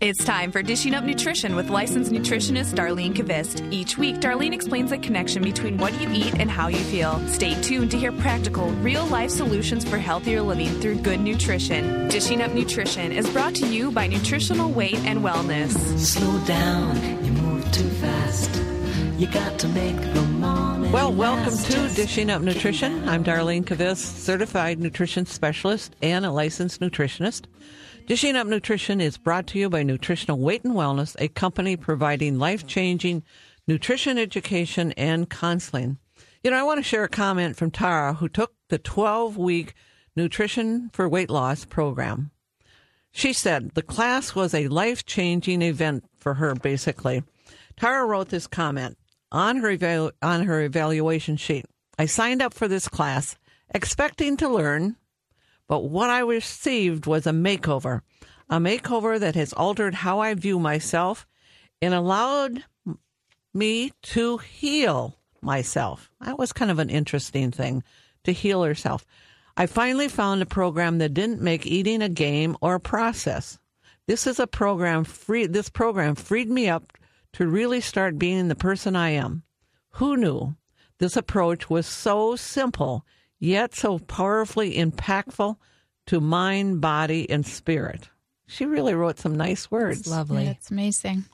[0.00, 3.70] It's time for Dishing Up Nutrition with licensed nutritionist Darlene Kvist.
[3.70, 7.20] Each week, Darlene explains the connection between what you eat and how you feel.
[7.28, 12.08] Stay tuned to hear practical, real life solutions for healthier living through good nutrition.
[12.08, 15.72] Dishing Up Nutrition is brought to you by Nutritional Weight and Wellness.
[15.98, 18.56] Slow down, you move too fast.
[19.18, 20.92] You got to make the morning.
[20.92, 21.70] Well, welcome last.
[21.72, 23.06] to Dishing Up Nutrition.
[23.06, 27.44] I'm Darlene Kvist, certified nutrition specialist and a licensed nutritionist.
[28.10, 32.40] Dishing Up Nutrition is brought to you by Nutritional Weight and Wellness, a company providing
[32.40, 33.22] life changing
[33.68, 35.96] nutrition education and counseling.
[36.42, 39.74] You know, I want to share a comment from Tara, who took the 12 week
[40.16, 42.32] Nutrition for Weight Loss program.
[43.12, 47.22] She said the class was a life changing event for her, basically.
[47.76, 48.98] Tara wrote this comment
[49.30, 51.64] on her, evalu- on her evaluation sheet.
[51.96, 53.36] I signed up for this class
[53.72, 54.96] expecting to learn,
[55.70, 58.00] but what I received was a makeover,
[58.48, 61.28] a makeover that has altered how I view myself
[61.80, 62.64] and allowed
[63.54, 66.10] me to heal myself.
[66.22, 67.84] That was kind of an interesting thing
[68.24, 69.06] to heal herself.
[69.56, 73.56] I finally found a program that didn't make eating a game or a process.
[74.08, 76.94] This is a program free this program freed me up
[77.34, 79.44] to really start being the person I am.
[79.90, 80.56] Who knew
[80.98, 83.06] this approach was so simple
[83.40, 85.56] yet so powerfully impactful
[86.06, 88.08] to mind, body, and spirit?
[88.46, 90.06] She really wrote some nice words.
[90.06, 90.44] Lovely.
[90.44, 91.24] That's amazing.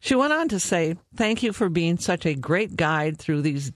[0.00, 3.72] She went on to say, "Thank you for being such a great guide through these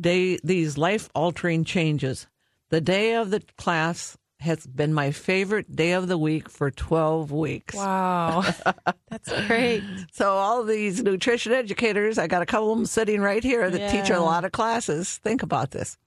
[0.00, 2.26] day these life-altering changes.
[2.70, 7.32] The day of the class has been my favorite day of the week for 12
[7.32, 8.44] weeks." Wow.
[9.10, 9.82] That's great.
[10.12, 13.90] So all these nutrition educators, I got a couple of them sitting right here that
[13.90, 15.18] teach a lot of classes.
[15.18, 15.98] Think about this.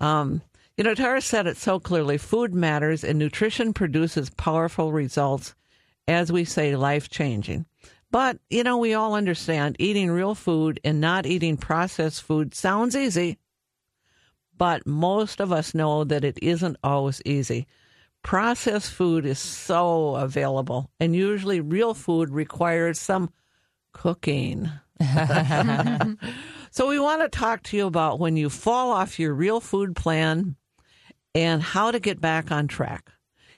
[0.00, 0.42] Um,
[0.76, 2.18] you know, Tara said it so clearly.
[2.18, 5.54] Food matters, and nutrition produces powerful results.
[6.08, 7.66] As we say, life changing.
[8.10, 12.94] But you know, we all understand eating real food and not eating processed food sounds
[12.94, 13.38] easy,
[14.56, 17.66] but most of us know that it isn't always easy.
[18.22, 23.30] Processed food is so available, and usually real food requires some
[23.92, 24.70] cooking.
[26.76, 29.96] so, we want to talk to you about when you fall off your real food
[29.96, 30.56] plan
[31.34, 33.10] and how to get back on track.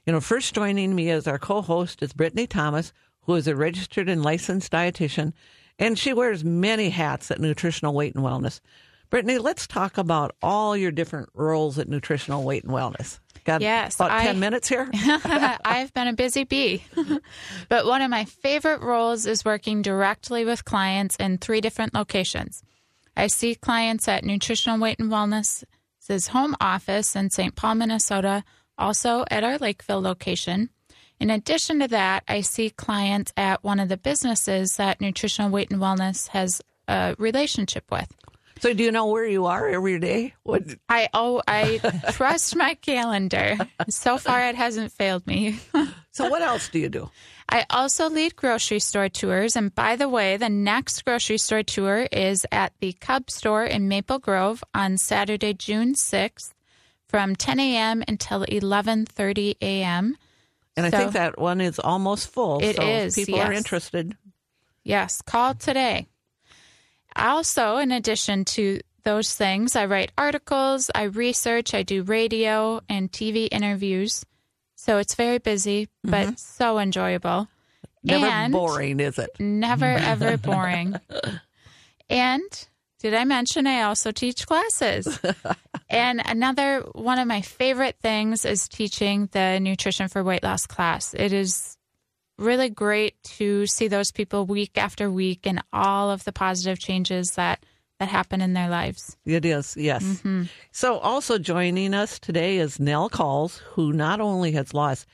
[0.07, 2.93] You know, first joining me as our co host is Brittany Thomas,
[3.23, 5.33] who is a registered and licensed dietitian,
[5.81, 8.61] and she wears many hats at Nutritional Weight and Wellness.
[9.11, 13.19] Brittany, let's talk about all your different roles at Nutritional Weight and Wellness.
[13.45, 14.89] Got Yes, about I- 10 minutes here?
[14.95, 16.85] I've been a busy bee.
[17.69, 22.63] but one of my favorite roles is working directly with clients in three different locations.
[23.19, 25.65] I see clients at Nutritional Weight and Wellness,
[26.07, 27.57] his home office in St.
[27.57, 28.45] Paul, Minnesota,
[28.79, 30.71] also at our Lakeville location.
[31.19, 35.69] In addition to that, I see clients at one of the businesses that Nutritional Weight
[35.73, 38.15] and Wellness has a relationship with.
[38.61, 40.35] So, do you know where you are every day?
[40.43, 41.81] What, I oh I
[42.13, 43.57] trust my calendar.
[43.89, 45.59] So far, it hasn't failed me.
[46.11, 47.11] so, what else do you do?
[47.49, 49.57] I also lead grocery store tours.
[49.57, 53.89] And by the way, the next grocery store tour is at the Cub store in
[53.89, 56.53] Maple Grove on Saturday, June 6th
[57.09, 58.05] from 10 a.m.
[58.07, 60.17] until 11.30 a.m.
[60.77, 62.63] And I think that one is almost full.
[62.63, 64.15] It so if is, people are interested.
[64.85, 66.07] Yes, call today.
[67.19, 73.11] Also, in addition to those things, I write articles, I research, I do radio and
[73.11, 74.25] TV interviews.
[74.77, 76.35] So it's very busy, but mm-hmm.
[76.37, 77.49] so enjoyable.
[78.05, 79.31] Never And- boring, is it?
[79.39, 80.95] Never ever boring.
[82.11, 82.69] And
[83.01, 85.19] did I mention I also teach classes?
[85.91, 91.15] and another one of my favorite things is teaching the nutrition for weight loss class.
[91.15, 91.78] It is
[92.39, 97.33] really great to see those people week after week and all of the positive changes
[97.33, 97.65] that
[97.99, 99.17] that happen in their lives.
[99.27, 100.05] It is, yes.
[100.05, 100.45] Mm-hmm.
[100.71, 105.07] So, also joining us today is Nell Calls, who not only has lost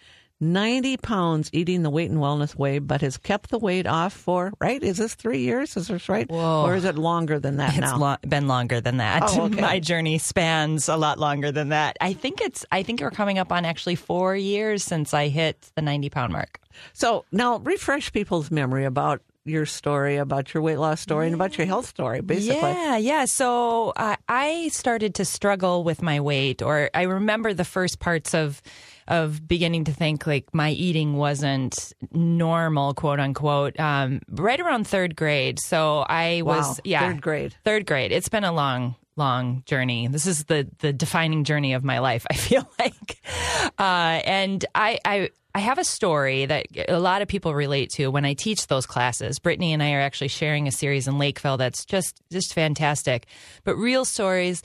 [0.45, 4.53] 90 pounds eating the weight and wellness way, but has kept the weight off for,
[4.61, 4.83] right?
[4.83, 5.77] Is this three years?
[5.77, 6.29] Is this right?
[6.31, 6.65] Whoa.
[6.67, 7.97] Or is it longer than that It's now?
[7.99, 9.23] lo- been longer than that.
[9.27, 9.61] Oh, okay.
[9.61, 11.97] My journey spans a lot longer than that.
[12.01, 12.65] I think it's.
[12.71, 16.33] I think we're coming up on actually four years since I hit the ninety pound
[16.33, 16.61] mark.
[16.93, 21.59] so, now refresh people's memory about your story, about your weight loss story, and about
[21.59, 22.57] your health story, basically.
[22.57, 23.25] Yeah, yeah.
[23.27, 28.35] So uh, I started to struggle with my weight, or I remember the first parts
[28.35, 28.63] of
[29.09, 35.17] of beginning to think like my eating wasn't normal, quote unquote, um, right around third
[35.17, 35.59] grade.
[35.61, 37.55] So I was, Wow, yeah, third grade.
[37.65, 38.13] Third grade.
[38.13, 40.09] It's been a long, long journey.
[40.09, 42.27] This is the the defining journey of my life.
[42.31, 43.21] I feel like,
[43.79, 48.09] uh, and I, I I have a story that a lot of people relate to
[48.09, 49.39] when I teach those classes.
[49.39, 53.27] Brittany and I are actually sharing a series in Lakeville that's just just fantastic.
[53.63, 54.63] But real stories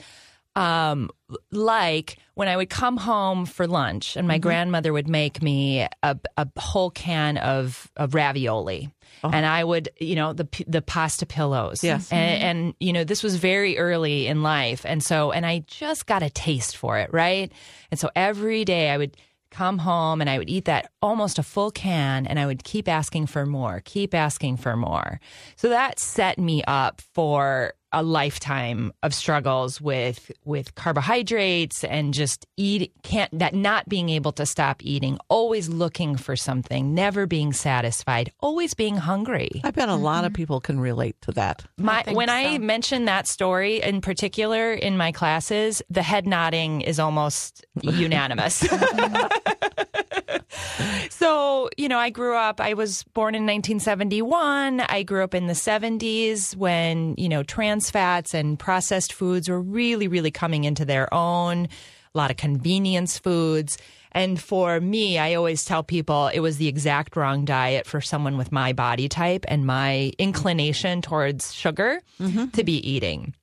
[0.56, 1.10] um,
[1.52, 4.48] like when I would come home for lunch and my Mm-hmm.
[4.48, 8.90] grandmother would make me a, a whole can of, of ravioli.
[9.22, 11.84] And I would, you know, the the pasta pillows.
[11.84, 11.88] Oh.
[11.88, 12.10] Yes.
[12.14, 14.86] And, and, you know, this was very early in life.
[14.86, 17.52] And so, and I just got a taste for it, right?
[17.92, 19.18] And so every day I would
[19.52, 22.88] come home and I would eat that almost a full can and I would keep
[22.88, 25.20] asking for more, keep asking for more.
[25.58, 32.46] So that set me up for a lifetime of struggles with with carbohydrates and just
[32.58, 37.54] eat can't that not being able to stop eating, always looking for something, never being
[37.54, 39.50] satisfied, always being hungry.
[39.64, 40.36] I bet a lot of mm-hmm.
[40.36, 41.66] people can relate to that.
[41.78, 46.82] My, think when I mention that story in particular in my classes, the head nodding
[46.82, 48.68] is almost unanimous.
[51.10, 54.82] so, you know, I grew up, I was born in 1971.
[54.82, 59.62] I grew up in the 70s when, you know, trans fats and processed foods were
[59.62, 61.66] really, really coming into their own,
[62.14, 63.78] a lot of convenience foods.
[64.12, 68.38] And for me, I always tell people it was the exact wrong diet for someone
[68.38, 72.48] with my body type and my inclination towards sugar mm-hmm.
[72.48, 73.36] to be eating.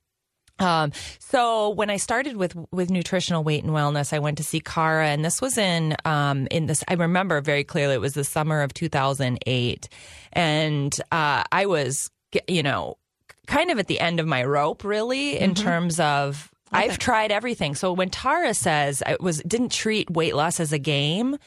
[0.59, 4.59] Um, so when I started with with nutritional weight and wellness, I went to see
[4.59, 6.83] Cara, and this was in um, in this.
[6.87, 7.95] I remember very clearly.
[7.95, 9.89] It was the summer of 2008,
[10.33, 12.09] and uh, I was,
[12.47, 12.97] you know,
[13.45, 16.51] kind of at the end of my rope, really, in terms of.
[16.69, 17.75] I've tried everything.
[17.75, 21.37] So when Tara says I was didn't treat weight loss as a game,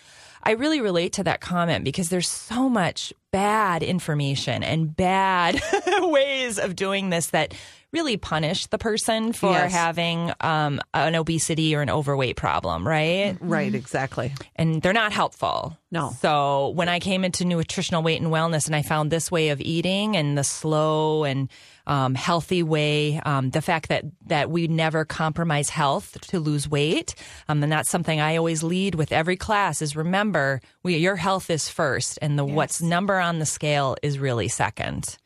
[0.43, 5.61] I really relate to that comment because there's so much bad information and bad
[6.01, 7.55] ways of doing this that
[7.93, 9.73] really punish the person for Yes.
[9.73, 13.37] having um, an obesity or an overweight problem, right?
[13.41, 14.33] Right, exactly.
[14.57, 15.77] And they're not helpful.
[15.91, 16.13] No.
[16.21, 19.61] So when I came into nutritional weight and wellness and I found this way of
[19.61, 21.49] eating and the slow and
[21.89, 27.17] um, healthy way, um, the fact that, that we never compromise health to lose weight,
[27.49, 31.51] um, and that's something I always lead with every class is remember we, your health
[31.51, 35.17] is first and the what's number on the scale is really second.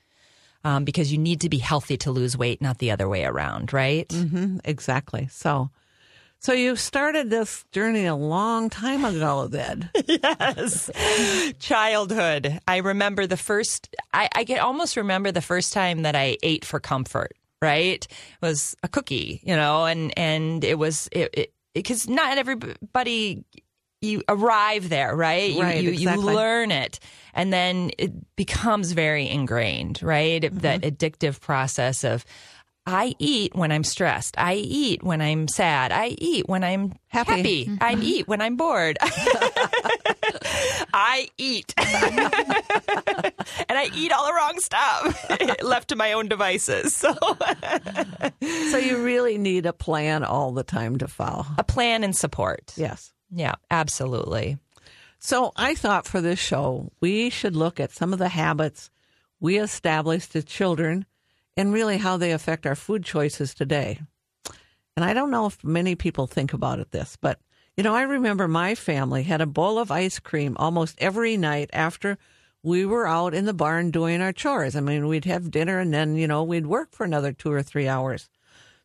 [0.64, 3.72] Um, because you need to be healthy to lose weight, not the other way around,
[3.74, 4.10] right?
[4.10, 5.28] hmm exactly.
[5.30, 5.68] So,
[6.38, 9.90] so you started this journey a long time ago, then.
[10.06, 10.90] yes.
[11.58, 12.60] Childhood.
[12.66, 16.64] I remember the first, I, I can almost remember the first time that I ate
[16.64, 17.32] for comfort,
[17.62, 18.04] right?
[18.04, 23.44] It was a cookie, you know, and, and it was, it, because not everybody,
[24.04, 25.50] you arrive there, right?
[25.50, 26.24] You, Right, you, exactly.
[26.24, 27.00] you learn it
[27.34, 30.42] and then it becomes very ingrained, right?
[30.42, 30.88] That mm-hmm.
[30.88, 32.24] addictive process of,
[32.86, 34.34] I eat when I'm stressed.
[34.36, 35.90] I eat when I'm sad.
[35.90, 37.32] I eat when I'm Happy.
[37.32, 37.64] happy.
[37.64, 37.76] Mm-hmm.
[37.80, 38.98] I eat when I'm bored.
[40.92, 41.72] I eat.
[41.78, 41.88] and
[43.70, 46.94] I eat all the wrong stuff left to my own devices.
[46.94, 47.14] So
[48.70, 51.46] so you really need a plan all the time to follow.
[51.56, 52.74] a plan and support.
[52.76, 53.12] Yes.
[53.34, 54.58] Yeah, absolutely.
[55.18, 58.90] So I thought for this show, we should look at some of the habits
[59.40, 61.06] we established as children
[61.56, 64.00] and really how they affect our food choices today.
[64.96, 67.40] And I don't know if many people think about it this, but
[67.76, 71.70] you know, I remember my family had a bowl of ice cream almost every night
[71.72, 72.18] after
[72.62, 74.76] we were out in the barn doing our chores.
[74.76, 77.62] I mean, we'd have dinner and then, you know, we'd work for another two or
[77.62, 78.28] three hours.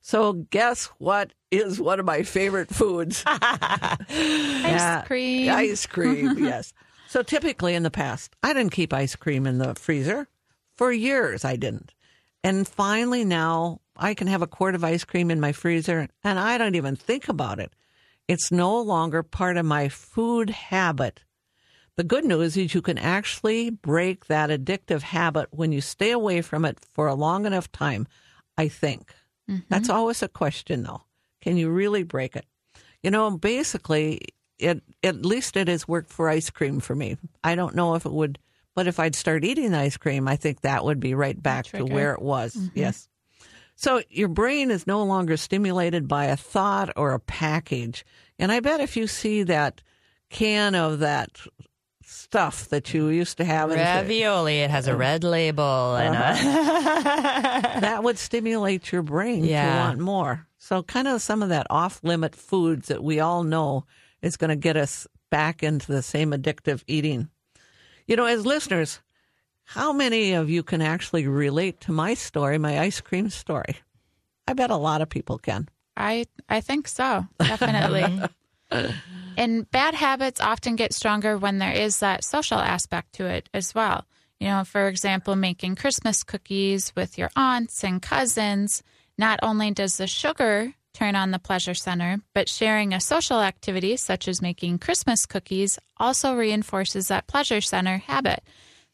[0.02, 3.24] So guess what is one of my favorite foods?
[3.28, 5.50] Ice cream.
[5.50, 6.74] Ice cream, yes.
[7.08, 10.28] So typically in the past, I didn't keep ice cream in the freezer.
[10.78, 11.94] For years, I didn't.
[12.44, 16.40] And finally now I can have a quart of ice cream in my freezer and
[16.40, 17.74] I don't even think about it.
[18.28, 21.24] It's no longer part of my food habit.
[21.96, 26.42] The good news is you can actually break that addictive habit when you stay away
[26.42, 28.08] from it for a long enough time,
[28.58, 29.14] I think.
[29.70, 29.98] That's mm-hmm.
[29.98, 31.02] always a question, though.
[31.42, 32.46] Can you really break it?
[33.04, 34.20] You know, basically,
[34.58, 37.18] it at least it has worked for ice cream for me.
[37.44, 38.40] I don't know if it would,
[38.76, 41.86] but if I'd start eating ice cream, I think that would be right back to
[41.86, 42.56] where it was.
[42.56, 42.80] Mm-hmm.
[42.80, 43.08] Yes.
[43.76, 48.06] So your brain is no longer stimulated by a thought or a package.
[48.38, 49.82] And I bet if you see that
[50.30, 51.40] can of that
[52.10, 56.50] stuff that you used to have, in- Ravioli, it has a red label and uh-huh.
[56.50, 59.88] uh, a that would stimulate your brain to Yeah.
[59.88, 60.48] want more.
[60.58, 63.86] So, kind of some of that off limit foods that we all know
[64.22, 67.30] is going to get us back into the same addictive eating.
[68.08, 69.00] You know, as listeners,
[69.64, 73.78] how many of you can actually relate to my story, my ice cream story?
[74.48, 75.70] I bet a lot of people can.
[75.96, 78.22] I I think so, definitely.
[79.40, 83.74] And bad habits often get stronger when there is that social aspect to it as
[83.74, 84.04] well.
[84.38, 88.84] You know, for example, making Christmas cookies with your aunts and cousins.
[89.18, 93.96] Not only does the sugar turn on the pleasure center, but sharing a social activity
[93.96, 98.44] such as making Christmas cookies also reinforces that pleasure center habit.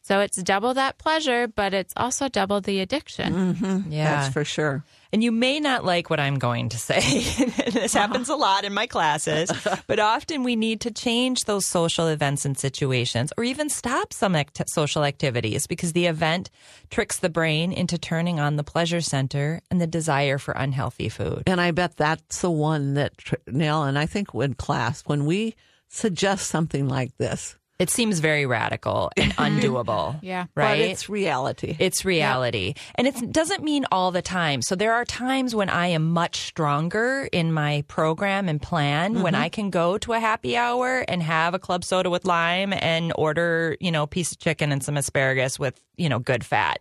[0.04, 3.34] So it's double that pleasure, but it's also double the addiction.
[3.34, 3.92] Mm-hmm.
[3.92, 4.16] Yeah.
[4.16, 4.84] That's for sure.
[5.16, 7.00] And you may not like what I'm going to say.
[7.72, 9.50] this happens a lot in my classes,
[9.88, 14.36] but often we need to change those social events and situations or even stop some
[14.36, 16.50] act- social activities because the event
[16.90, 21.44] tricks the brain into turning on the pleasure center and the desire for unhealthy food.
[21.48, 23.14] And I bet that's the one that,
[23.48, 25.56] Nell, and I think in class, when we
[25.88, 30.20] suggest something like this, It seems very radical and undoable.
[30.26, 30.46] Yeah.
[30.56, 30.82] but Right?
[30.82, 31.76] it's reality.
[31.78, 32.74] It's reality.
[32.96, 34.62] And it doesn't mean all the time.
[34.62, 39.34] So there are times when I am much stronger in my program and plan when
[39.34, 39.44] mm-hmm.
[39.44, 43.12] I can go to a happy hour and have a club soda with lime and
[43.16, 46.80] order, you know, a piece of chicken and some asparagus with, you know, good fat.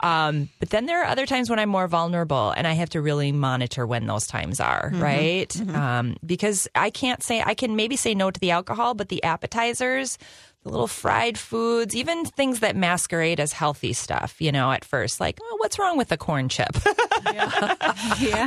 [0.00, 3.00] Um, but then there are other times when I'm more vulnerable and I have to
[3.00, 5.54] really monitor when those times are, right?
[5.74, 9.22] Um, because I can't say, I can maybe say no to the alcohol, but the
[9.24, 10.18] appetizers,
[10.62, 15.20] the little fried foods, even things that masquerade as healthy stuff, you know, at first,
[15.20, 16.74] like, oh, what's wrong with the corn chip?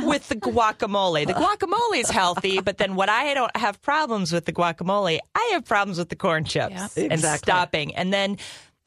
[0.04, 1.26] with the guacamole.
[1.26, 5.50] The guacamole is healthy, but then what I don't have problems with the guacamole, I
[5.52, 6.88] have problems with the corn chips Yeah.
[6.96, 7.38] and Exactly.
[7.50, 7.94] stopping.
[7.94, 8.38] And then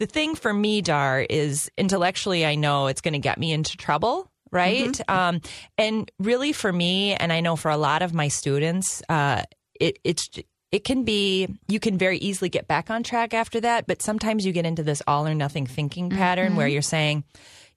[0.02, 3.78] the thing for me, Dar, is intellectually, I know it's going to get me into
[3.78, 4.32] trouble.
[4.52, 5.00] Right.
[5.08, 5.42] Um,
[5.78, 9.44] and really for me, and I know for a lot of my students, uh,
[9.80, 10.28] it, it's,
[10.72, 13.86] it can be, you can very easily get back on track after that.
[13.86, 17.24] But sometimes you get into this all or nothing thinking pattern where you're saying,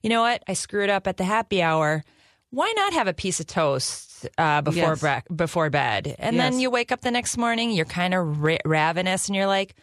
[0.01, 2.03] you know what, I screwed up at the happy hour.
[2.49, 5.01] Why not have a piece of toast uh, before Yes.
[5.01, 6.15] brec- before bed?
[6.17, 9.45] And then you wake up the next morning, you're kind of ra- ravenous, and you're
[9.45, 9.75] like,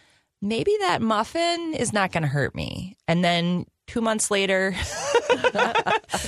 [0.42, 2.96] maybe that muffin is not going to hurt me.
[3.08, 4.74] And then two months later,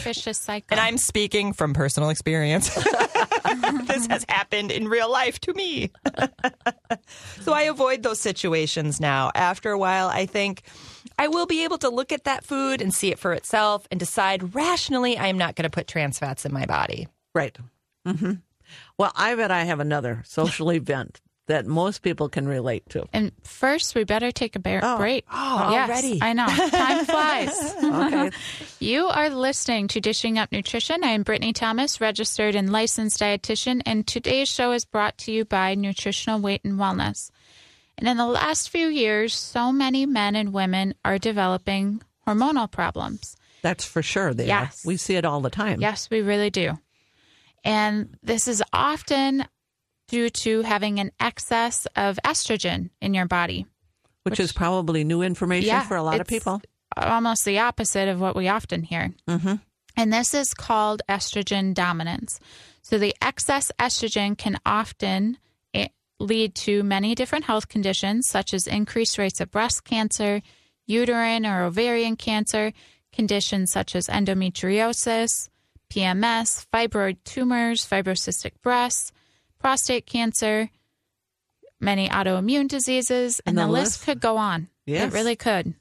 [0.03, 0.67] Vicious cycle.
[0.71, 2.73] and I'm speaking from personal experience.
[2.75, 5.91] this has happened in real life to me.
[7.43, 9.31] so I avoid those situations now.
[9.35, 10.63] After a while, I think
[11.19, 14.01] I will be able to look at that food and see it for itself and
[14.01, 17.09] decide rationally I am not going to put trans fats in my body.
[17.35, 17.57] right.
[18.07, 18.33] hmm
[18.99, 23.05] Well, I bet I have another social event that most people can relate to.
[23.13, 24.97] and first, we better take a bear- Oh.
[24.97, 25.25] break.
[25.33, 26.19] Oh, yes, already.
[26.23, 26.47] I know.
[26.47, 27.75] Time flies.
[27.85, 28.31] Okay.
[28.81, 31.05] You are listening to Dishing Up Nutrition.
[31.05, 35.45] I am Brittany Thomas, registered and licensed dietitian, and today's show is brought to you
[35.47, 37.31] by Nutritional Weight and Wellness.
[37.97, 43.37] And in the last few years, so many men and women are developing hormonal problems.
[43.63, 44.35] That's for sure.
[44.35, 44.85] They Yes.
[44.85, 44.89] are.
[44.89, 45.81] We see it all the time.
[45.81, 46.79] Yes, we really do.
[47.65, 49.47] And this is often
[50.09, 53.67] due to having an excess of estrogen in your body.
[54.25, 56.63] Which, is probably new information for a lot of people.
[56.97, 59.13] Almost the opposite of what we often hear.
[59.29, 59.57] Mm-hmm.
[59.97, 62.41] And this is called estrogen dominance.
[62.83, 65.39] So the excess estrogen can often
[65.73, 70.43] eh, lead to many different health conditions, such as increased rates of breast cancer,
[70.87, 72.73] uterine or ovarian cancer,
[73.13, 75.49] conditions such as endometriosis,
[75.91, 79.13] PMS, fibroid tumors, fibrocystic breasts,
[79.65, 80.69] prostate cancer,
[81.81, 84.69] many autoimmune diseases, and, And the, the list, list- could go on.
[84.85, 85.11] Yes.
[85.11, 85.73] It really could.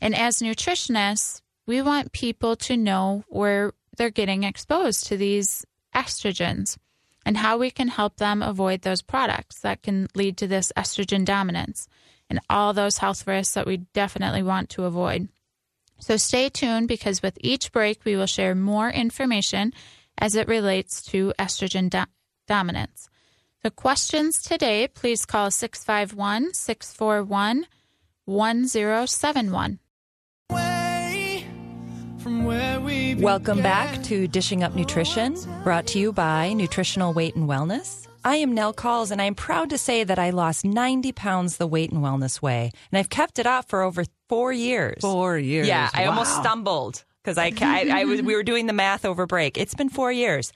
[0.00, 6.78] And as nutritionists, we want people to know where they're getting exposed to these estrogens
[7.26, 11.24] and how we can help them avoid those products that can lead to this estrogen
[11.24, 11.88] dominance
[12.28, 15.28] and all those health risks that we definitely want to avoid.
[15.98, 19.74] So stay tuned because with each break, we will share more information
[20.16, 22.04] as it relates to estrogen do-
[22.50, 23.08] dominance.
[23.62, 27.66] The questions today, please call 651 641
[28.24, 29.78] 1071.
[33.22, 38.06] Welcome back to Dishing Up Nutrition, brought to you by Nutritional Weight and Wellness.
[38.24, 41.66] I am Nell Calls, and I'm proud to say that I lost 90 pounds the
[41.66, 45.00] weight and wellness way, and I've kept it off for over four years.
[45.00, 45.68] Four years.
[45.68, 49.26] Yeah, I almost stumbled because I, I, I was, we were doing the math over
[49.26, 49.58] break.
[49.58, 50.52] It's been four years.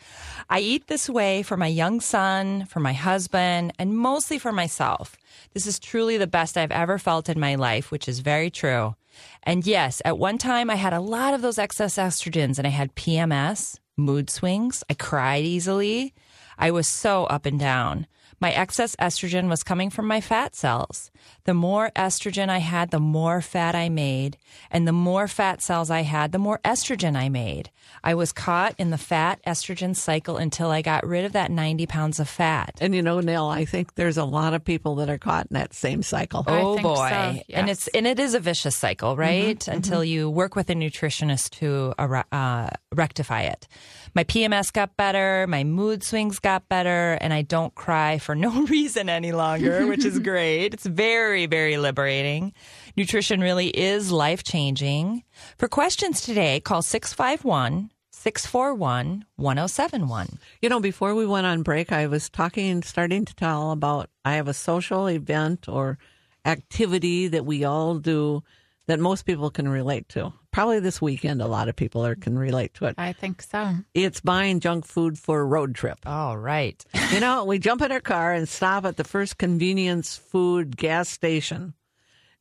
[0.49, 5.17] I eat this way for my young son, for my husband, and mostly for myself.
[5.53, 8.95] This is truly the best I've ever felt in my life, which is very true.
[9.43, 12.71] And yes, at one time I had a lot of those excess estrogens and I
[12.71, 14.83] had PMS, mood swings.
[14.89, 16.15] I cried easily.
[16.59, 18.07] I was so up and down.
[18.41, 21.11] My excess estrogen was coming from my fat cells.
[21.45, 24.37] The more estrogen I had, the more fat I made.
[24.71, 27.71] And the more fat cells I had, the more estrogen I made.
[28.03, 31.87] I was caught in the fat estrogen cycle until I got rid of that 90
[31.87, 32.79] pounds of fat.
[32.81, 35.55] And you know, Nell, I think there's a lot of people that are caught in
[35.55, 36.45] that same cycle.
[36.47, 37.09] Oh boy.
[37.09, 39.67] so, And it's and it is a vicious cycle, right?
[39.69, 43.69] Until you work with a nutritionist to uh, rectify it.
[44.15, 48.63] My PMS got better, my mood swings got better, and I don't cry for no
[48.67, 50.75] reason any longer, which is great.
[50.75, 52.53] It's very very liberating.
[52.97, 55.25] Nutrition really is life-changing.
[55.59, 60.39] For questions today, call 651 641 1071.
[60.63, 64.35] You know, before we went on break, I was talking, starting to tell about I
[64.35, 65.99] have a social event or
[66.45, 68.43] activity that we all do
[68.87, 70.33] that most people can relate to.
[70.53, 72.95] Probably this weekend, a lot of people are, can relate to it.
[72.97, 73.75] I think so.
[73.93, 75.99] It's buying junk food for a road trip.
[76.07, 76.83] All right.
[77.13, 81.09] You know, we jump in our car and stop at the first convenience food gas
[81.09, 81.75] station.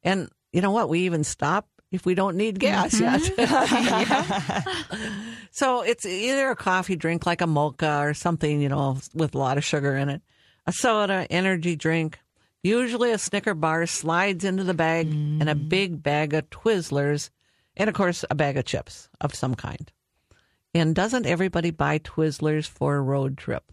[0.04, 0.88] And you know what?
[0.88, 4.64] We even stop if we don't need gas mm-hmm.
[4.64, 4.68] yet.
[5.52, 9.38] so it's either a coffee drink like a mocha or something, you know, with a
[9.38, 10.22] lot of sugar in it,
[10.66, 12.20] a soda, energy drink.
[12.64, 15.68] Usually a Snicker bar slides into the bag and a mm.
[15.68, 17.30] big bag of Twizzlers
[17.76, 19.92] and of course a bag of chips of some kind.
[20.74, 23.72] And doesn't everybody buy Twizzlers for a road trip?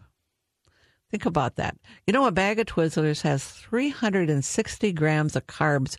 [1.11, 1.77] Think about that.
[2.07, 5.97] You know, a bag of Twizzlers has 360 grams of carbs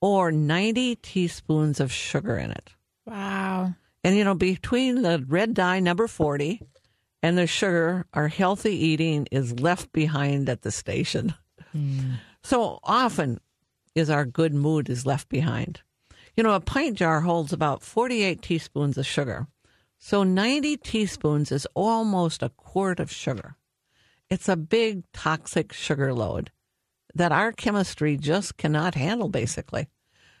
[0.00, 2.70] or 90 teaspoons of sugar in it.
[3.06, 3.74] Wow.
[4.02, 6.60] And, you know, between the red dye number 40
[7.22, 11.34] and the sugar, our healthy eating is left behind at the station.
[11.72, 12.12] Hmm.
[12.42, 13.40] So often
[13.94, 15.80] is our good mood is left behind.
[16.36, 19.46] You know, a pint jar holds about 48 teaspoons of sugar.
[19.98, 23.56] So 90 teaspoons is almost a quart of sugar.
[24.28, 26.50] It's a big toxic sugar load
[27.14, 29.88] that our chemistry just cannot handle, basically.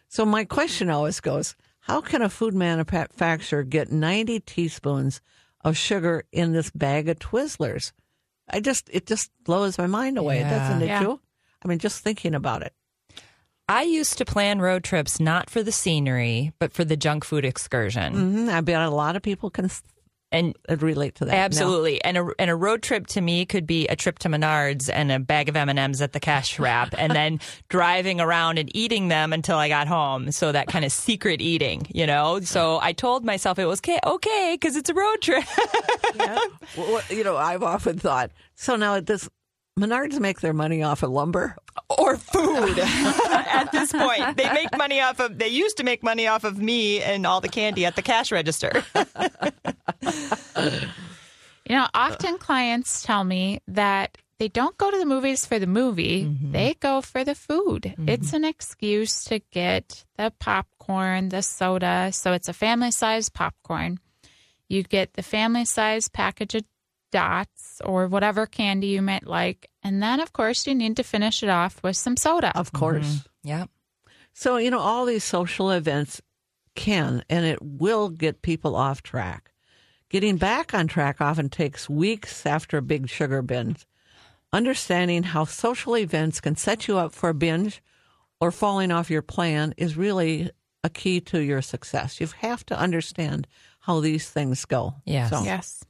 [0.08, 5.20] So my question always goes, how can a food manufacturer get 90 teaspoons
[5.62, 7.92] of sugar in this bag of Twizzlers?
[8.50, 10.50] I just, it just blows my mind away, Yeah.
[10.50, 11.00] doesn't it, Yeah.
[11.02, 11.20] you?
[11.64, 12.74] I mean, just thinking about it.
[13.66, 17.46] I used to plan road trips not for the scenery, but for the junk food
[17.46, 18.12] excursion.
[18.44, 19.70] hmm I bet a lot of people can
[20.34, 21.34] And uh, relate to that.
[21.34, 24.90] Absolutely, and a and a road trip to me could be a trip to Menards
[24.92, 28.58] and a bag of M and M's at the cash wrap, and then driving around
[28.58, 30.32] and eating them until I got home.
[30.32, 32.40] So that kind of secret eating, you know.
[32.40, 35.44] So I told myself it was okay, okay, because it's a road trip.
[36.76, 39.28] Well, you know, I've often thought, so now this
[39.78, 41.56] Menards make their money off of lumber?
[41.98, 44.36] or food at this point.
[44.36, 47.40] They make money off of they used to make money off of me and all
[47.40, 48.84] the candy at the cash register.
[51.68, 55.66] You know, often clients tell me that they don't go to the movies for the
[55.66, 56.52] movie, mm-hmm.
[56.52, 57.84] they go for the food.
[57.84, 58.08] Mm-hmm.
[58.08, 62.10] It's an excuse to get the popcorn, the soda.
[62.12, 63.98] So it's a family size popcorn.
[64.68, 66.64] You get the family size package of
[67.12, 69.70] dots or whatever candy you might like.
[69.82, 72.52] And then, of course, you need to finish it off with some soda.
[72.58, 73.06] Of course.
[73.06, 73.48] Mm-hmm.
[73.48, 73.64] yeah.
[74.34, 76.20] So, you know, all these social events
[76.74, 79.53] can and it will get people off track.
[80.14, 83.84] Getting back on track often takes weeks after a big sugar binge.
[84.52, 87.82] Understanding how social events can set you up for a binge
[88.40, 90.52] or falling off your plan is really
[90.84, 92.20] a key to your success.
[92.20, 93.48] You have to understand
[93.80, 94.94] how these things go.
[95.04, 95.30] Yes.
[95.30, 95.84] So, Yes.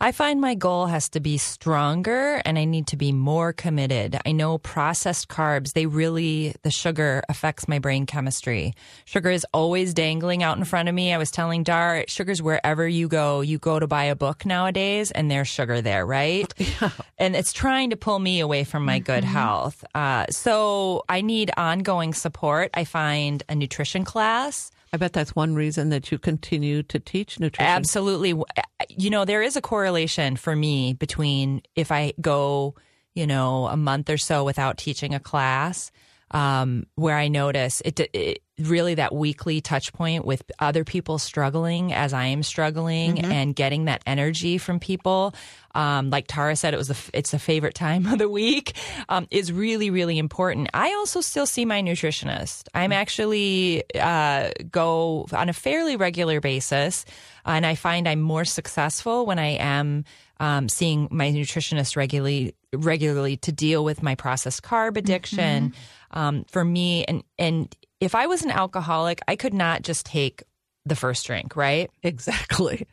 [0.00, 4.18] I find my goal has to be stronger and I need to be more committed.
[4.26, 8.74] I know processed carbs, they really, the sugar affects my brain chemistry.
[9.04, 11.12] Sugar is always dangling out in front of me.
[11.12, 13.40] I was telling Dar, sugar's wherever you go.
[13.40, 16.52] You go to buy a book nowadays and there's sugar there, right?
[16.80, 16.90] Yeah.
[17.18, 19.84] And it's trying to pull me away from my good health.
[19.94, 22.70] Uh, so I need ongoing support.
[22.74, 24.72] I find a nutrition class.
[24.94, 27.68] I bet that's one reason that you continue to teach nutrition.
[27.68, 28.32] Absolutely.
[28.32, 32.76] Uh, you know, there is a correlation for me between if I go,
[33.12, 35.90] you know, a month or so without teaching a class,
[36.34, 41.92] um, where I notice it, it really that weekly touch point with other people struggling
[41.92, 45.34] as I am struggling and getting that energy from people.
[45.76, 48.76] Um, like Tara said, it was a, it's a favorite time of the week.
[49.08, 50.70] Um, is really really important.
[50.74, 52.68] I also still see my nutritionist.
[52.74, 57.04] I'm actually uh, go on a fairly regular basis,
[57.44, 60.04] and I find I'm more successful when I am
[60.40, 65.72] um, seeing my nutritionist regularly regularly to deal with my processed carb addiction.
[66.10, 70.42] Um, for me, and and if I was an alcoholic, I could not just take
[70.84, 71.90] the first drink, right?
[72.02, 72.86] Exactly.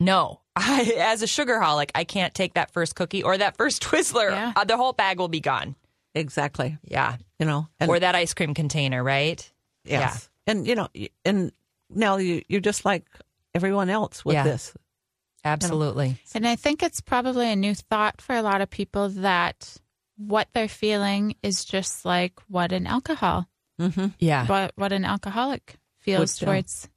[0.00, 0.40] No.
[0.56, 4.30] I, as a sugarholic, I can't take that first cookie or that first Twizzler.
[4.30, 4.52] Yeah.
[4.56, 5.76] Uh, the whole bag will be gone.
[6.14, 6.78] Exactly.
[6.82, 7.16] Yeah.
[7.38, 9.50] You know, and or that ice cream container, right?
[9.84, 10.28] yes.
[10.46, 10.88] And you know,
[11.24, 11.52] and
[11.90, 13.04] now you you're just like
[13.54, 14.44] everyone else with Yeah.
[14.44, 14.74] this.
[15.44, 16.20] Absolutely.
[16.34, 19.76] And I think it's probably a new thought for a lot of people that
[20.16, 23.48] what they're feeling is just like what an alcohol,
[23.80, 24.08] mm-hmm.
[24.18, 24.46] Yeah.
[24.46, 26.88] what what an alcoholic feels Would, towards.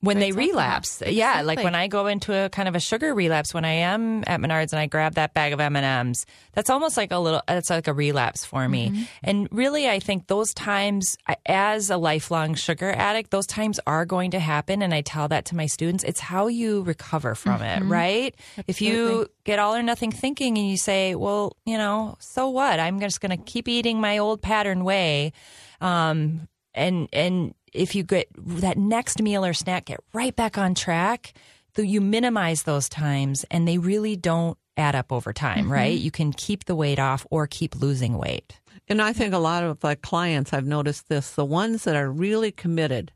[0.00, 1.02] When they relapse.
[1.06, 4.24] Yeah, like when I go into a kind of a sugar relapse when I am
[4.26, 6.24] at Menards and I grab that bag of M&Ms.
[6.52, 8.88] That's almost like a little it's like a relapse for me.
[8.90, 9.02] Mm-hmm.
[9.22, 14.30] And really I think those times as a lifelong sugar addict, those times are going
[14.32, 16.02] to happen and I tell that to my students.
[16.04, 18.34] It's how you recover from it, right?
[18.66, 19.22] If you Mm-hmm.
[19.44, 22.78] Get all or nothing thinking and you say, "Well, you know, so what?
[22.78, 25.32] I'm just going to keep eating my old pattern way."
[25.80, 30.74] Um, and and if you get that next meal or snack, get right back on
[30.74, 31.32] track.
[31.76, 35.72] So you minimize those times, and they really don't add up over time, mm-hmm.
[35.72, 35.98] right?
[35.98, 38.58] You can keep the weight off or keep losing weight.
[38.88, 42.10] And I think a lot of like clients, I've noticed this: the ones that are
[42.10, 43.12] really committed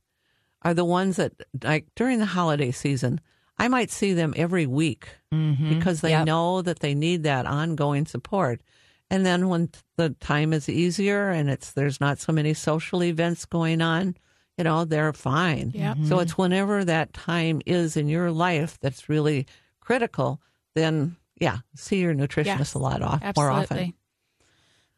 [0.63, 3.21] are the ones that, like during the holiday season,
[3.59, 5.69] I might see them every week mm-hmm.
[5.69, 6.27] because they Yep.
[6.27, 8.63] know that they need that ongoing support.
[9.11, 13.45] And then when the time is easier and it's there's not so many social events
[13.45, 14.17] going on,
[14.59, 15.73] you know, they're fine.
[15.75, 15.97] Yep.
[15.97, 16.07] Mm-hmm.
[16.07, 19.47] So it's whenever that time is in your life that's really
[19.81, 20.41] critical,
[20.75, 23.77] then yeah, see your nutritionist Yes, a lot off, more Absolutely.
[23.77, 23.95] often.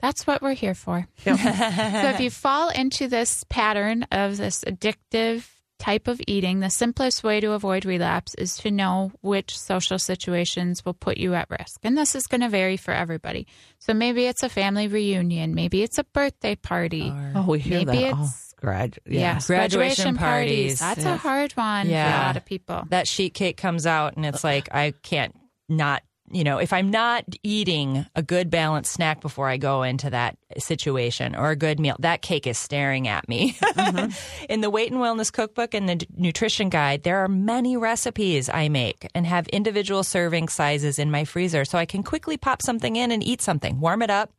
[0.01, 1.09] That's what we're here for.
[1.25, 7.25] so if you fall into this pattern of this addictive type of eating, the simplest
[7.25, 11.81] way to avoid relapse is to know which social situations will put you at risk.
[11.83, 13.47] And this is going to vary for everybody.
[13.79, 17.11] So maybe it's a family reunion, maybe it's a birthday party.
[17.35, 18.15] Oh, we hear Maybe that.
[18.15, 18.99] Oh, it's- grad.
[19.07, 19.35] Yeah.
[19.35, 20.81] Yes, Graduation parties.
[20.81, 22.25] That's a hard one for Yeah.
[22.25, 22.85] a lot of people.
[22.91, 25.35] That sheet cake comes out, and it's like I can't
[25.69, 26.03] not.
[26.33, 30.37] You know, if I'm not eating a good balanced snack before I go into that
[30.59, 33.53] situation or a good meal, that cake is staring at me.
[33.53, 34.11] Mm-hmm.
[34.53, 38.49] In the Weight and Wellness Cookbook and the d- Nutrition Guide, there are many recipes
[38.53, 42.61] I make and have individual serving sizes in my freezer so I can quickly pop
[42.61, 44.33] something in and eat something, warm it up.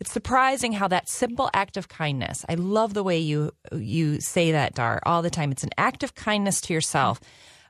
[0.00, 2.44] It's surprising how that simple act of kindness.
[2.48, 5.52] I love the way you you say that, Dar, all the time.
[5.52, 7.20] It's an act of kindness to yourself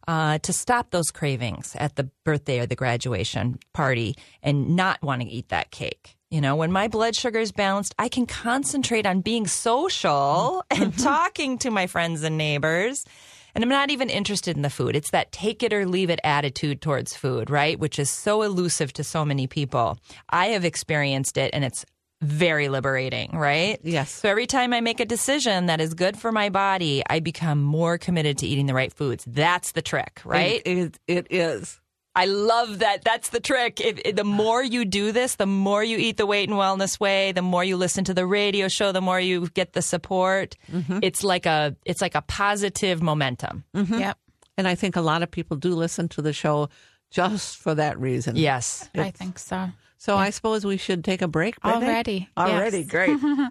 [0.07, 5.23] uh, to stop those cravings at the birthday or the graduation party and not want
[5.23, 6.17] to eat that cake.
[6.31, 10.97] You know, when my blood sugar is balanced, I can concentrate on being social and
[10.97, 13.05] talking to my friends and neighbors.
[13.53, 14.95] And I'm not even interested in the food.
[14.95, 17.77] It's that take it or leave it attitude towards food, right?
[17.77, 19.99] Which is so elusive to so many people.
[20.29, 21.85] I have experienced it and it's
[22.21, 23.81] very liberating, right?
[23.83, 24.11] Yes.
[24.11, 27.63] So every time I make a decision that is good for my body, I become
[27.63, 29.25] more committed to eating the right foods.
[29.27, 30.61] That's the trick, right?
[30.65, 31.81] It, it, it is.
[32.15, 33.05] I love that.
[33.05, 33.81] That's the trick.
[33.81, 36.99] If, if- the more you do this, the more you eat the weight and wellness
[36.99, 40.57] way, the more you listen to the radio show, the more you get the support.
[40.71, 40.99] Mm-hmm.
[41.03, 43.65] It's like a it's like a positive momentum.
[43.75, 43.99] Mm-hmm.
[44.01, 44.19] Yep.
[44.59, 46.69] And I think a lot of people do listen to the show
[47.11, 48.37] just for that reason.
[48.37, 48.91] Yes.
[48.95, 49.69] I think so.
[50.01, 51.61] So I suppose we should take a break.
[51.61, 51.85] Brittany?
[51.85, 52.79] Already, Already.
[52.79, 52.91] yes.
[52.91, 53.21] Great.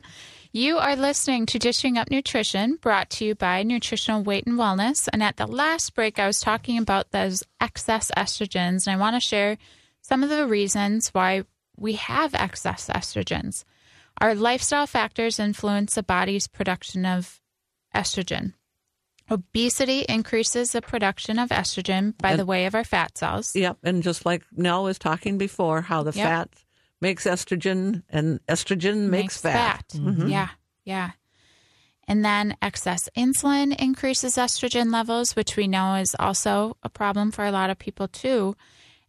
[0.52, 5.08] You are listening to Dishing Up Nutrition, brought to you by Nutritional Weight and Wellness.
[5.14, 9.16] And at the last break, I was talking about those excess estrogens, and I want
[9.16, 9.60] to share
[10.02, 11.44] some of the reasons why
[11.78, 13.64] we have excess estrogens.
[14.20, 17.40] Our lifestyle factors influence the body's production of
[17.96, 18.54] estrogen.
[19.32, 23.56] Obesity increases the production of estrogen by the way of our fat cells.
[23.56, 23.78] yep.
[23.84, 26.28] And just like Nell was talking before, how the Yep.
[26.28, 26.50] fat
[27.02, 29.86] makes estrogen and estrogen makes, fat.
[29.94, 30.28] Mm-hmm.
[30.28, 30.50] Yeah,
[30.84, 31.12] yeah.
[32.08, 37.46] And then excess insulin increases estrogen levels, which we know is also a problem for
[37.46, 38.56] a lot of people too.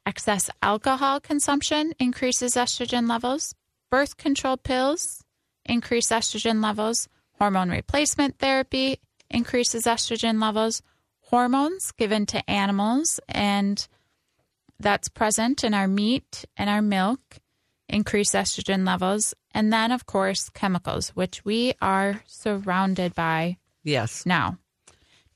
[0.04, 3.54] Excess alcohol consumption increases estrogen levels.
[3.90, 5.24] Birth control pills
[5.64, 7.08] increase estrogen levels.
[7.38, 8.98] Hormone replacement therapy
[9.30, 10.82] increases estrogen levels.
[11.20, 13.86] Hormones given to animals and
[14.80, 17.20] that's present in our meat and our milk
[17.88, 19.34] increase estrogen levels.
[19.52, 24.24] And then, of course, chemicals, which we are surrounded by Yes.
[24.26, 24.58] now.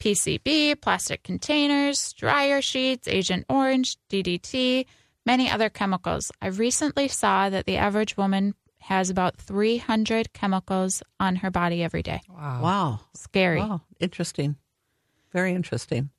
[0.01, 4.87] PCB, plastic containers, dryer sheets, Agent Orange, DDT,
[5.25, 6.31] many other chemicals.
[6.43, 12.03] I recently saw that the average woman has about 300 chemicals on her body every
[12.03, 12.21] day.
[12.29, 12.63] Wow.
[12.63, 13.01] Wow.
[13.15, 13.61] Scary.
[13.61, 13.81] Wow.
[13.99, 14.57] Interesting.
[15.33, 16.11] Very interesting.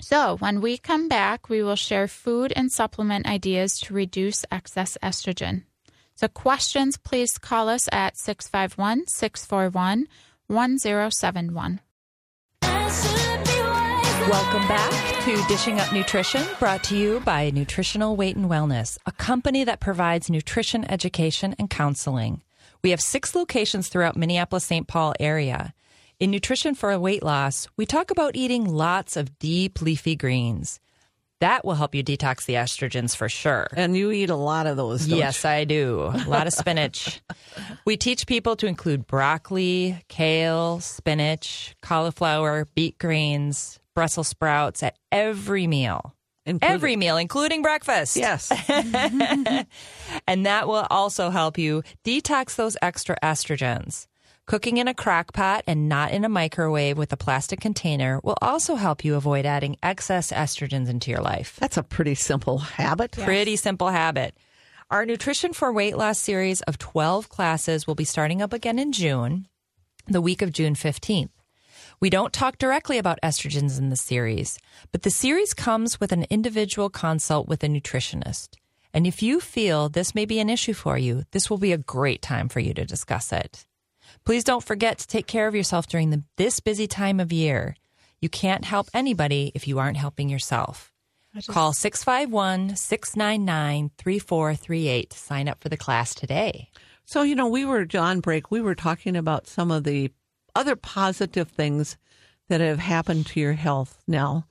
[0.00, 4.96] So, when we come back, we will share food and supplement ideas to reduce excess
[5.02, 5.64] estrogen.
[6.14, 10.06] So, questions, please call us at 651 641
[10.46, 11.80] 1071.
[14.28, 19.12] Welcome back to Dishing Up Nutrition, brought to you by Nutritional Weight and Wellness, a
[19.12, 22.42] company that provides nutrition education and counseling.
[22.84, 24.86] We have six locations throughout Minneapolis St.
[24.86, 25.72] Paul area.
[26.20, 30.78] In Nutrition for Weight Loss, we talk about eating lots of deep leafy greens.
[31.40, 33.68] That will help you detox the estrogens for sure.
[33.72, 36.02] And you eat a lot of those, don't Yes, I do.
[36.02, 37.22] A lot of spinach.
[37.86, 45.66] we teach people to include broccoli, kale, spinach, cauliflower, beet greens, Brussels sprouts at every
[45.66, 46.14] meal.
[46.46, 48.16] Including- Every meal, including breakfast.
[48.16, 48.50] Yes.
[50.26, 54.06] And that will also help you detox those extra estrogens.
[54.46, 58.36] Cooking in a crock pot and not in a microwave with a plastic container will
[58.40, 61.56] also help you avoid adding excess estrogens into your life.
[61.58, 63.12] That's a pretty simple habit.
[63.12, 64.34] Pretty simple habit.
[64.90, 68.92] Our Nutrition for Weight Loss series of 12 classes will be starting up again in
[68.92, 69.46] June,
[70.06, 71.28] the week of June 15th.
[72.00, 74.60] We don't talk directly about estrogens in the series,
[74.92, 78.50] but the series comes with an individual consult with a nutritionist.
[78.94, 81.78] And if you feel this may be an issue for you, this will be a
[81.78, 83.66] great time for you to discuss it.
[84.24, 87.74] Please don't forget to take care of yourself during the, this busy time of year.
[88.20, 90.92] You can't help anybody if you aren't helping yourself.
[91.48, 96.70] Call 651 699 3438 to sign up for the class today.
[97.04, 100.12] So, you know, we were, on break, we were talking about some of the
[100.58, 101.96] other positive things
[102.48, 104.44] that have happened to your health now.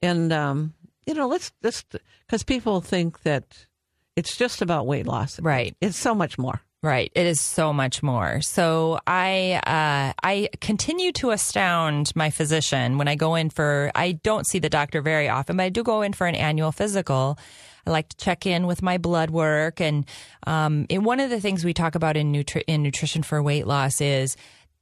[0.00, 0.74] And, um,
[1.06, 3.66] you know, let's just, because people think that
[4.14, 5.40] it's just about weight loss.
[5.40, 5.76] Right.
[5.80, 6.60] It's so much more.
[6.80, 7.10] Right.
[7.16, 8.40] It is so much more.
[8.40, 13.90] So I uh, I continue to astound my physician when I go in for.
[13.96, 16.70] I don't see the doctor very often, but I do go in for an annual
[16.70, 17.36] physical.
[17.84, 20.06] I like to check in with my blood work, and
[20.46, 23.66] um, and one of the things we talk about in nutri- in nutrition for weight
[23.66, 24.36] loss is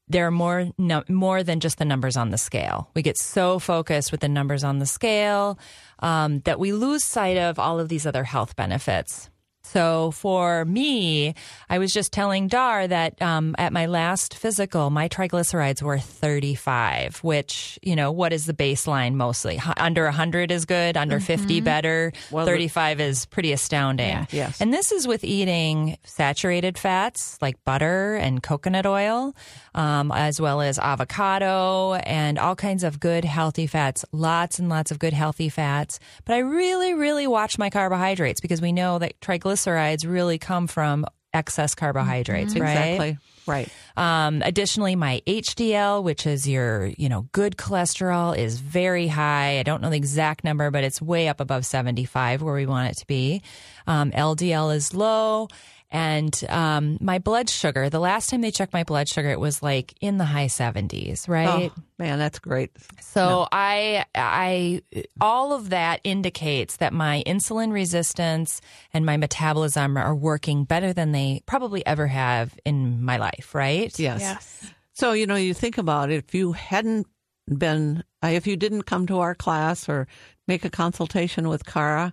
[0.08, 2.90] there are more no, more than just the numbers on the scale.
[2.94, 5.58] We get so focused with the numbers on the scale
[5.98, 9.28] um, that we lose sight of all of these other health benefits.
[9.64, 11.34] So for me,
[11.68, 17.16] I was just telling Dar that um, at my last physical, my triglycerides were 35,
[17.24, 19.56] which, you know, what is the baseline mostly?
[19.56, 24.06] H- under 100 is good, under 50 better, Well, the- 35 is pretty astounding.
[24.08, 24.26] Yeah.
[24.30, 24.60] Yes.
[24.60, 29.34] And this is with eating saturated fats like butter and coconut oil,
[29.76, 34.04] um, as well as avocado and all kinds of good healthy fats.
[34.10, 36.00] Lots and lots of good healthy fats.
[36.24, 41.04] But I really, really watch my carbohydrates because we know that triglycerides really come from
[41.34, 42.70] excess carbohydrates, right?
[42.70, 43.18] Exactly.
[43.46, 43.68] Right.
[43.96, 49.60] Um, additionally, my HDL, which is your, you know, good cholesterol, is very high.
[49.60, 52.90] I don't know the exact number, but it's way up above 75 where we want
[52.90, 53.42] it to be.
[53.86, 55.48] Um, LDL is low.
[55.90, 59.62] And um, my blood sugar, the last time they checked my blood sugar, it was
[59.62, 61.70] like in the high 70s, right?
[61.76, 62.72] Oh, man, that's great.
[63.00, 64.82] So I, I,
[65.20, 68.60] all of that indicates that my insulin resistance
[68.92, 73.96] and my metabolism are working better than they probably ever have in my life, right?
[73.98, 74.20] Yes.
[74.20, 74.72] Yes.
[74.92, 77.06] So, you know, you think about it, if you hadn't
[77.46, 80.08] been, uh, if you didn't come to our class or
[80.48, 82.12] make a consultation with Cara,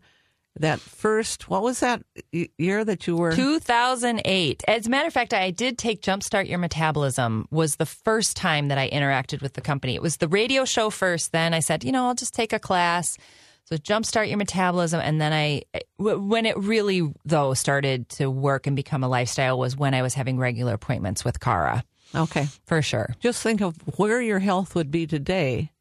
[0.59, 3.35] that first, what was that year that you were?
[3.35, 4.63] 2008.
[4.67, 8.67] As a matter of fact, I did take Jumpstart Your Metabolism was the first time
[8.67, 9.95] that I interacted with the company.
[9.95, 11.31] It was the radio show first.
[11.31, 13.17] Then I said, you know, I'll just take a class.
[13.65, 14.99] So Jumpstart Your Metabolism.
[14.99, 15.63] And then i
[15.97, 20.13] when it really, though, started to work and become a lifestyle was when I was
[20.13, 22.47] having regular appointments with Cara, Okay.
[22.65, 23.15] for sure.
[23.21, 25.71] Just think of where your health would be today.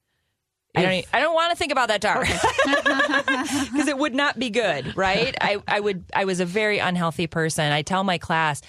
[0.75, 1.07] I don't.
[1.13, 5.35] I don't want to think about that, Dar, because it would not be good, right?
[5.41, 6.05] I, I would.
[6.15, 7.71] I was a very unhealthy person.
[7.73, 8.63] I tell my class.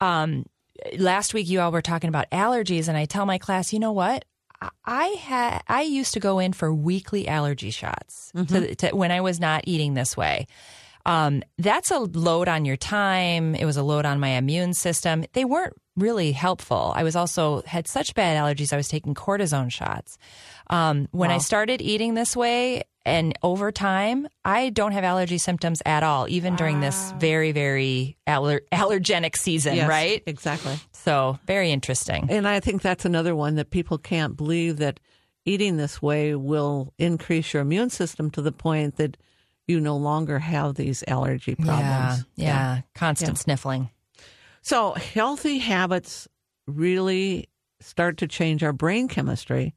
[0.00, 0.44] Um,
[0.98, 3.92] last week, you all were talking about allergies, and I tell my class, you know
[3.92, 4.24] what?
[4.84, 5.62] I- had.
[5.68, 9.62] I used to go in for weekly allergy shots to, to, when I was not
[9.66, 10.46] eating this way.
[11.08, 13.54] Um, that's a load on your time.
[13.54, 15.24] It was a load on my immune system.
[15.32, 16.92] They weren't really helpful.
[16.94, 18.74] I was also had such bad allergies.
[18.74, 20.18] I was taking cortisone shots.
[20.68, 25.80] Um, when I started eating this way, and over time, I don't have allergy symptoms
[25.86, 30.22] at all, even during this very, very aller- allergenic season, Yes, right?
[30.26, 30.76] Exactly.
[30.92, 32.26] So, very interesting.
[32.28, 35.00] And I think that's another one that people can't believe that
[35.46, 39.16] eating this way will increase your immune system to the point that
[39.68, 42.24] you no longer have these allergy Yeah, problems.
[42.36, 43.42] yeah, constant Yeah.
[43.42, 43.90] sniffling.
[44.62, 46.26] So healthy habits
[46.66, 47.48] really
[47.80, 49.74] start to change our brain chemistry.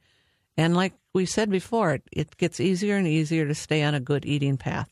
[0.58, 4.00] And like we said before, it, it gets easier and easier to stay on a
[4.00, 4.90] good eating path.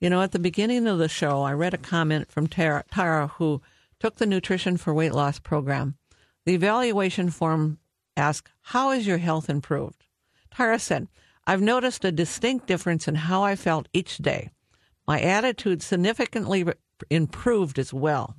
[0.00, 3.28] You know, at the beginning of the show, I read a comment from Tara, Tara
[3.28, 3.62] who
[4.00, 5.96] took the Nutrition for Weight Loss program.
[6.44, 7.78] The evaluation form
[8.16, 10.04] asked, How is your health improved?
[10.54, 11.08] Tara said,
[11.46, 14.50] I've noticed a distinct difference in how I felt each day.
[15.06, 16.64] My attitude significantly
[17.10, 18.36] improved as well.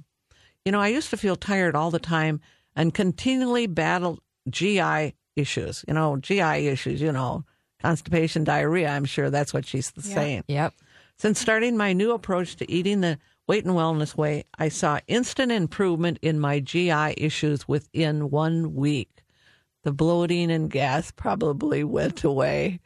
[0.64, 2.42] You know, I used to feel tired all the time
[2.76, 5.86] and continually battled GI issues.
[5.88, 7.46] You know, GI issues, you know,
[7.82, 8.90] constipation, diarrhea.
[8.90, 10.44] I'm sure that's what she's saying.
[10.48, 10.74] Yep.
[11.18, 15.52] Since starting my new approach to eating the weight and wellness way, I saw instant
[15.52, 19.24] improvement in my GI issues within one week.
[19.84, 22.80] The bloating and gas probably went away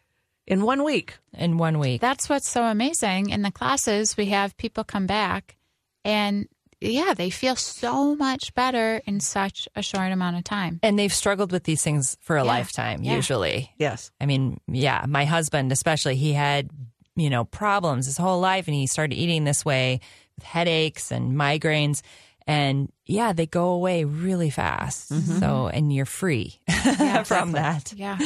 [0.50, 1.18] in one week.
[1.34, 2.02] In one week.
[2.02, 3.30] That's what's so amazing.
[3.30, 5.56] In the classes, we have people come back
[6.04, 6.48] and
[6.82, 10.80] yeah, they feel so much better in such a short amount of time.
[10.82, 12.48] and they've struggled with these things for a Yeah.
[12.48, 13.16] lifetime, Yeah.
[13.16, 13.72] usually.
[13.78, 14.12] Yes.
[14.22, 16.70] I mean, yeah, my husband especially, he had,
[17.18, 20.00] you know, problems his whole life and he started eating this way
[20.38, 22.02] with headaches and migraines
[22.48, 25.12] and yeah, they go away really fast.
[25.12, 25.40] Mm-hmm.
[25.40, 26.60] So, and you're free
[27.26, 27.92] from that.
[27.96, 28.18] Yeah.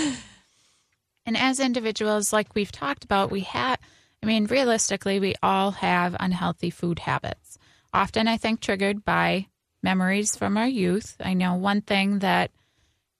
[1.25, 3.79] And as individuals, like we've talked about, we have,
[4.21, 7.57] I mean, realistically, we all have unhealthy food habits.
[7.93, 9.47] Often, I think, triggered by
[9.81, 11.15] memories from our youth.
[11.23, 12.51] I know one thing that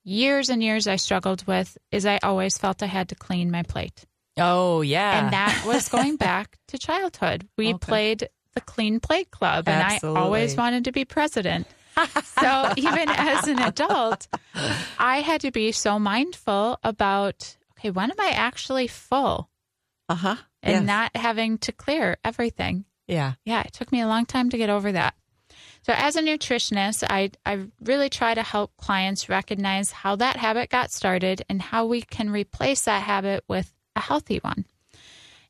[0.03, 3.63] years and years I struggled with is I always felt I had to clean my
[3.63, 4.05] plate.
[4.37, 5.19] Oh, yeah.
[5.19, 7.47] And that was going back to childhood.
[7.57, 7.77] We Okay.
[7.77, 11.67] played the Clean Plate Club, and I always wanted to be president.
[12.23, 14.27] so even as an adult,
[14.97, 19.49] I had to be so mindful about okay, when am I actually full
[20.07, 20.35] Uh huh.
[20.61, 22.85] and not having to clear everything?
[23.07, 23.33] yeah.
[23.45, 25.15] Yeah, it took me a long time to get over that.
[25.81, 30.69] So, as a nutritionist, I, I really try to help clients recognize how that habit
[30.69, 34.63] got started and how we can replace that habit with a healthy one.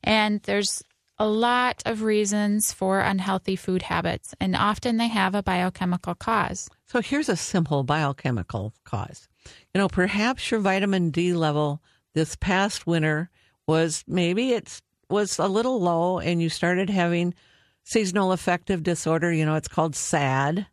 [0.02, 0.82] And there's
[1.18, 6.68] a lot of reasons for unhealthy food habits, and often they have a biochemical cause.
[6.86, 9.28] So here's a simple biochemical cause.
[9.72, 11.80] You know, perhaps your vitamin D level
[12.14, 13.30] this past winter
[13.66, 17.34] was maybe it was a little low and you started having
[17.82, 19.32] seasonal affective disorder.
[19.32, 20.66] You know, it's called SAD.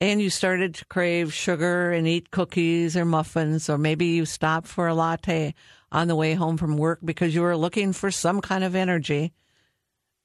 [0.00, 4.66] And you started to crave sugar and eat cookies or muffins, or maybe you stopped
[4.66, 5.54] for a latte
[5.92, 9.32] on the way home from work because you were looking for some kind of energy.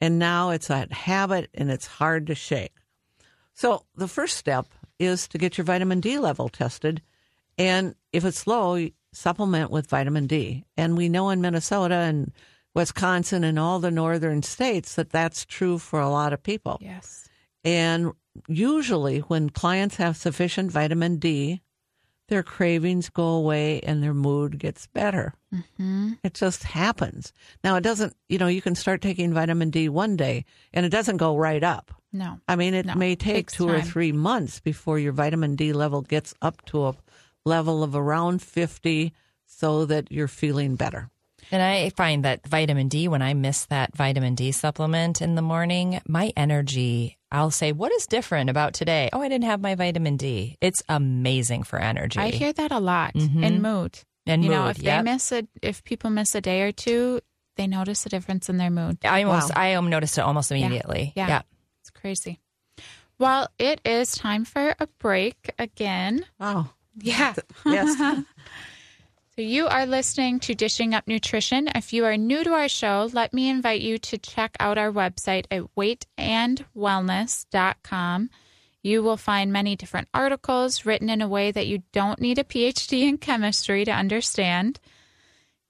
[0.02, 2.74] And now it's a habit and it's hard to shake.
[3.54, 4.66] So the first step
[4.98, 7.04] is to get your vitamin D level tested.
[7.60, 10.66] And if it's low, supplement with vitamin D.
[10.78, 12.32] And we know in Minnesota and
[12.74, 16.78] Wisconsin and all the northern states that that's true for a lot of people.
[16.80, 17.28] Yes.
[17.64, 18.12] And
[18.48, 21.62] usually, when clients have sufficient vitamin D,
[22.30, 25.34] their cravings go away and their mood gets better.
[25.54, 26.14] Mm-hmm.
[26.24, 27.34] It just happens.
[27.64, 30.90] Now, it doesn't, you know, you can start taking vitamin D one day and it
[30.90, 31.94] doesn't go right up.
[32.12, 32.40] No.
[32.48, 35.74] I mean, it No, may take takes two or three months before your vitamin D
[35.74, 36.96] level gets up to a
[37.48, 39.14] level of around 50
[39.46, 41.10] so that you're feeling better.
[41.50, 45.42] And I find that vitamin D, when I miss that vitamin D supplement in the
[45.42, 49.10] morning, my energy, I'll say, What is different about today?
[49.14, 50.58] Oh, I didn't have my vitamin D.
[50.60, 52.20] It's amazing for energy.
[52.20, 53.98] I hear that a lot in mood.
[54.26, 55.06] And you know, if yep.
[55.06, 57.22] they miss it, if people miss a day or two,
[57.56, 58.98] they notice a difference in their mood.
[59.06, 59.62] I almost, Wow.
[59.62, 61.14] I um, noticed it almost immediately.
[61.16, 61.28] Yeah.
[61.28, 61.42] yeah
[61.82, 62.42] It's crazy.
[63.20, 66.26] Well, it is time for a break again.
[66.40, 67.34] Oh, Yeah.
[67.66, 68.24] yes.
[69.38, 71.70] So you are listening to Dishing Up Nutrition.
[71.76, 74.92] If you are new to our show, let me invite you to check out our
[74.92, 78.30] website at weightandwellness.com.
[78.82, 82.44] You will find many different articles written in a way that you don't need a
[82.44, 84.80] PhD in chemistry to understand.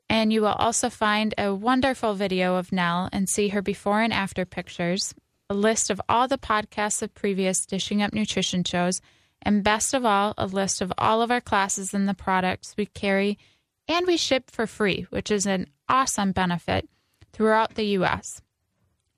[0.10, 4.14] And you will also find a wonderful video of Nell and see her before and
[4.14, 5.14] after pictures,
[5.50, 9.02] a list of all the podcasts of previous Dishing Up Nutrition shows,
[9.42, 12.86] and best of all, a list of all of our classes and the products we
[12.86, 13.38] carry
[13.88, 16.88] and we ship for free, which is an awesome benefit
[17.32, 18.42] throughout the U.S.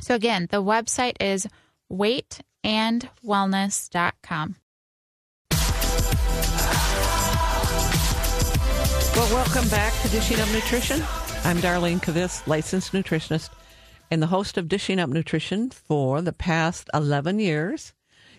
[0.01, 1.47] So, again, the website is
[1.91, 4.55] weightandwellness.com.
[9.15, 11.01] Well, welcome back to Dishing Up Nutrition.
[11.43, 13.49] I'm Darlene Kvist, licensed nutritionist
[14.11, 17.93] and the host of Dishing Up Nutrition for the past 11 years.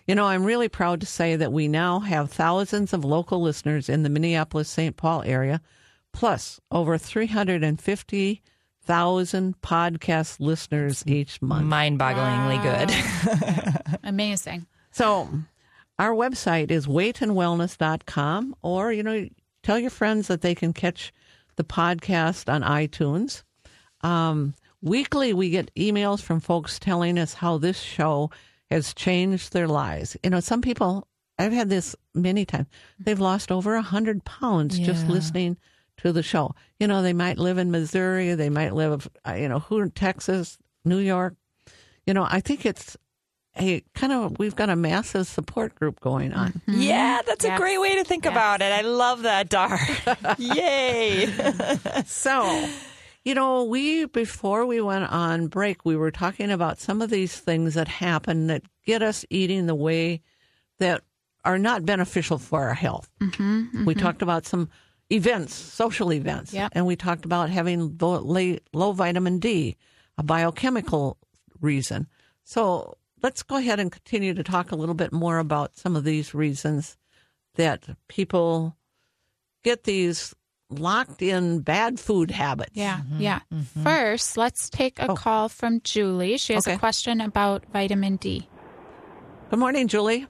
[0.07, 3.89] You know, I'm really proud to say that we now have thousands of local listeners
[3.89, 4.95] in the Minneapolis St.
[4.97, 5.61] Paul area,
[6.11, 11.65] plus over 350,000 podcast listeners each month.
[11.65, 12.91] Mind bogglingly good.
[14.03, 14.65] Amazing.
[14.91, 15.29] So
[15.99, 19.27] our website is weightandwellness.com or, you know,
[19.63, 21.13] tell your friends that they can catch
[21.55, 23.43] the podcast on iTunes.
[24.01, 28.31] Um, weekly, we get emails from folks telling us how this show
[28.71, 30.15] has changed their lives.
[30.23, 31.07] You know, some people,
[31.37, 32.67] I've had this many times,
[32.99, 35.57] they've lost over a 100 pounds just listening
[35.97, 36.55] to the show.
[36.79, 39.91] You know, they might live in Missouri, they might live, uh, you know, who in
[39.91, 41.35] Texas, New York.
[42.07, 42.97] You know, I think it's
[43.59, 46.61] a kind of we've got a massive support group going on.
[46.67, 47.57] Yeah, that's Yes.
[47.57, 48.31] a great way to think Yes.
[48.31, 48.71] about it.
[48.71, 49.77] I love that, Dar.
[50.39, 51.27] Yay.
[52.05, 52.67] So,
[53.23, 57.37] you know, we before we went on break, we were talking about some of these
[57.37, 60.21] things that happen that get us eating the way
[60.79, 61.03] that
[61.45, 63.09] are not beneficial for our health.
[63.19, 64.69] Mm-hmm, We talked about some
[65.11, 66.71] events, social events, Yep.
[66.75, 69.75] and we talked about having low, low vitamin D,
[70.17, 71.17] a biochemical
[71.59, 72.07] reason.
[72.43, 76.03] So let's go ahead and continue to talk a little bit more about some of
[76.03, 76.97] these reasons
[77.55, 78.77] that people
[79.63, 80.33] get these
[80.71, 82.71] locked in bad food habits.
[82.73, 83.39] Yeah, yeah.
[83.83, 85.15] First, let's take a Oh.
[85.15, 86.37] call from Julie.
[86.37, 86.75] She has Okay.
[86.75, 88.47] a question about vitamin D.
[89.49, 90.27] Good morning, Julie.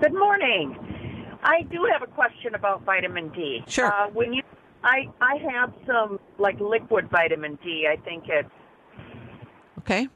[0.00, 0.76] Good morning.
[1.42, 3.62] I do have a question about vitamin D.
[3.68, 3.86] Sure.
[3.86, 4.42] Uh, when you,
[4.82, 7.86] I I have some like liquid vitamin D.
[7.90, 8.48] I think it's
[9.80, 10.08] Okay.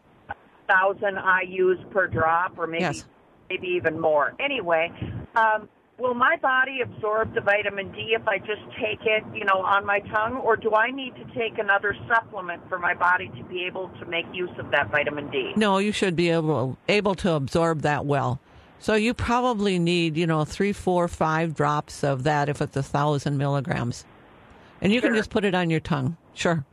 [0.69, 3.07] thousand IU's per drop, or maybe Yes.
[3.49, 4.35] maybe even more.
[4.39, 4.93] Anyway,
[5.35, 5.69] um,
[5.99, 9.85] will my body absorb the vitamin D if I just take it, you know, on
[9.85, 13.65] my tongue, or do I need to take another supplement for my body to be
[13.65, 15.53] able to make use of that vitamin D?
[15.57, 18.41] No, you should be able able to absorb that well.
[18.81, 22.83] So you probably need, you know, three, four, five drops of that if it's a
[22.83, 24.05] thousand milligrams,
[24.81, 26.17] and you can just put it on your tongue.
[26.35, 26.65] Sure.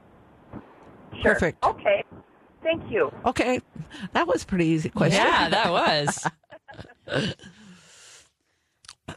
[1.21, 1.33] Sure.
[1.33, 1.63] Perfect.
[1.63, 2.03] Okay.
[2.61, 3.11] Thank you.
[3.25, 3.61] Okay,
[4.13, 5.23] that was a pretty easy question.
[5.23, 6.27] yeah, that was.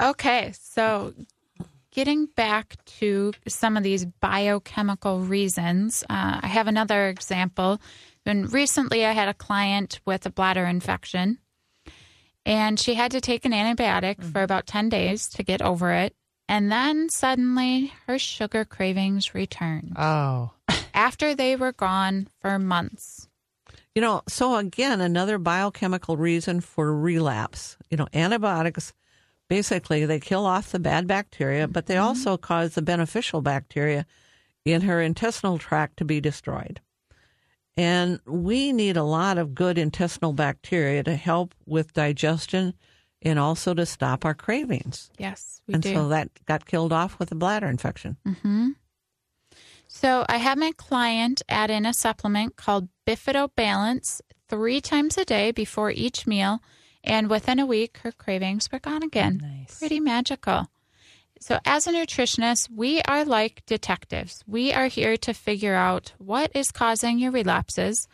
[0.01, 1.15] Okay, so
[1.91, 7.81] getting back to some of these biochemical reasons, uh, I have another example.
[8.27, 11.39] And recently, I had a client with a bladder infection,
[12.45, 16.15] and she had to take an antibiotic for about 10 days to get over it.
[16.47, 20.53] And then suddenly, her sugar cravings returned Oh.
[20.95, 23.29] after they were gone for months.
[23.95, 27.77] You know, so again, another biochemical reason for relapse.
[27.91, 28.93] You know, antibiotics
[29.49, 32.05] basically they kill off the bad bacteria, but they mm-hmm.
[32.05, 34.07] also cause the beneficial bacteria
[34.65, 36.81] in her intestinal tract to be destroyed.
[37.77, 42.75] And we need a lot of good intestinal bacteria to help with digestion
[43.23, 45.11] and also to stop our cravings.
[45.19, 45.95] Yes, we and do.
[45.95, 48.17] so that got killed off with a bladder infection.
[48.27, 48.71] Mm-hmm.
[49.87, 55.25] So I had my client add in a supplement called Bifido Balance three times a
[55.25, 56.61] day before each meal,
[57.05, 59.41] and within a week, her cravings were gone again.
[59.43, 59.79] Nice.
[59.79, 60.69] Pretty magical.
[61.41, 64.43] So, as a nutritionist, we are like detectives.
[64.47, 68.09] We are here to figure out what is causing your relapses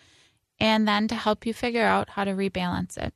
[0.61, 3.15] and then to help you figure out how to rebalance it.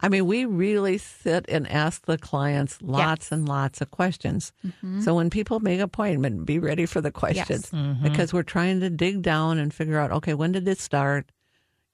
[0.00, 4.52] I mean, we really sit and ask the clients lots and lots of questions.
[4.66, 5.00] Mm-hmm.
[5.00, 8.02] So when people make appointment, be ready for the questions mm-hmm.
[8.02, 11.30] because we're trying to dig down and figure out, okay, when did it start?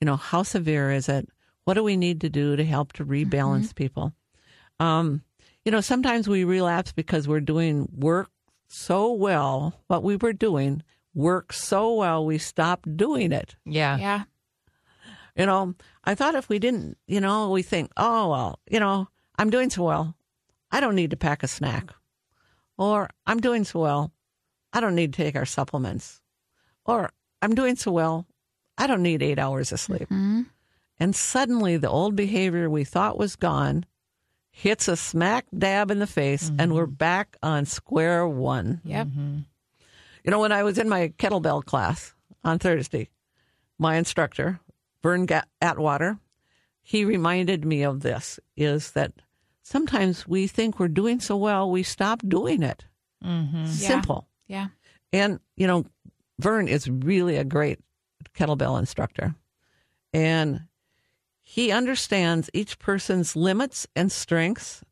[0.00, 1.28] You know, how severe is it?
[1.70, 4.12] What do we need to do to help to rebalance people?
[4.80, 5.22] Um,
[5.64, 8.28] you know, sometimes we relapse because we're doing work
[8.66, 10.82] so well, what we were doing
[11.14, 13.54] works so well, we stop doing it.
[13.64, 13.96] Yeah.
[13.98, 14.22] Yeah.
[15.36, 19.06] You know, I thought if we didn't, you know, we think, oh, well, you know,
[19.38, 20.16] I'm doing so well.
[20.72, 21.94] I don't need to pack a snack.
[22.78, 24.12] Or I'm doing so well.
[24.72, 26.20] I don't need to take our supplements.
[26.84, 28.26] Or I'm doing so well.
[28.76, 30.10] I don't need eight hours of sleep.
[31.00, 33.86] And suddenly the old behavior we thought was gone
[34.50, 36.94] hits us smack dab in the face and we're mm-hmm.
[36.94, 38.82] back on square one.
[38.84, 39.06] Yep.
[39.06, 39.38] Mm-hmm.
[40.24, 43.08] You know, when I was in my kettlebell class on Thursday,
[43.78, 44.60] my instructor,
[45.02, 45.26] Vern
[45.62, 46.18] Atwater,
[46.82, 49.12] he reminded me of this is that
[49.62, 52.84] sometimes we think we're doing so well, we stop doing it.
[53.24, 53.66] Mm-hmm.
[53.66, 54.28] Simple.
[54.48, 54.68] Yeah.
[55.12, 55.86] And, you know,
[56.38, 57.78] Vern is really a great
[58.34, 59.34] kettlebell instructor.
[60.12, 60.62] And
[61.50, 64.84] he understands each person's limits and strengths.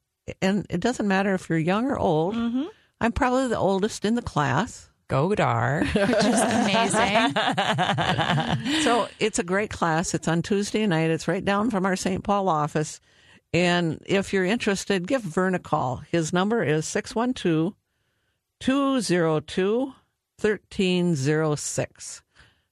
[0.43, 2.35] And it doesn't matter if you're young or old.
[2.35, 2.65] Mm-hmm.
[3.01, 4.91] I'm probably the oldest in the class.
[5.07, 5.85] Go Dar.
[5.85, 7.33] Which is amazing.
[8.83, 10.15] So it's a great class.
[10.15, 11.13] It's on Tuesday night.
[11.13, 12.25] It's right down from our St.
[12.25, 13.01] Paul office.
[13.55, 16.03] And if you're interested, give Vern a call.
[16.11, 17.77] His number is 612
[18.59, 19.93] 202
[20.41, 22.23] 1306.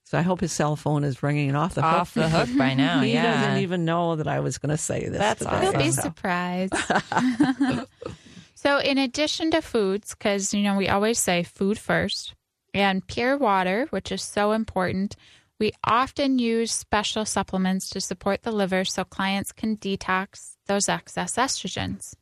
[0.09, 2.23] So I hope his cell phone is ringing off the Off hook.
[2.23, 3.01] the hook by now.
[3.01, 3.41] he yeah.
[3.41, 5.17] doesn't even know that I was going to say this.
[5.19, 5.51] That's today.
[5.51, 5.63] awesome.
[5.73, 6.73] You'll be surprised.
[8.55, 12.35] so, in addition to foods, because you know we always say food first,
[12.73, 15.17] and pure water, which is so important,
[15.59, 21.35] we often use special supplements to support the liver so clients can detox those excess
[21.35, 22.13] estrogens.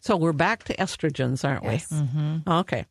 [0.00, 1.90] So we're back to estrogens, aren't Yes.
[1.90, 2.52] we?
[2.52, 2.84] Okay.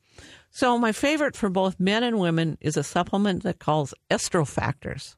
[0.51, 5.15] So my favorite for both men and women is a supplement that calls EstroFactors.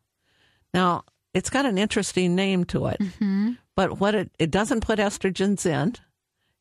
[0.74, 1.04] Now,
[1.34, 3.02] it's got an interesting name to it,
[3.76, 5.96] but what it, it doesn't put estrogens in.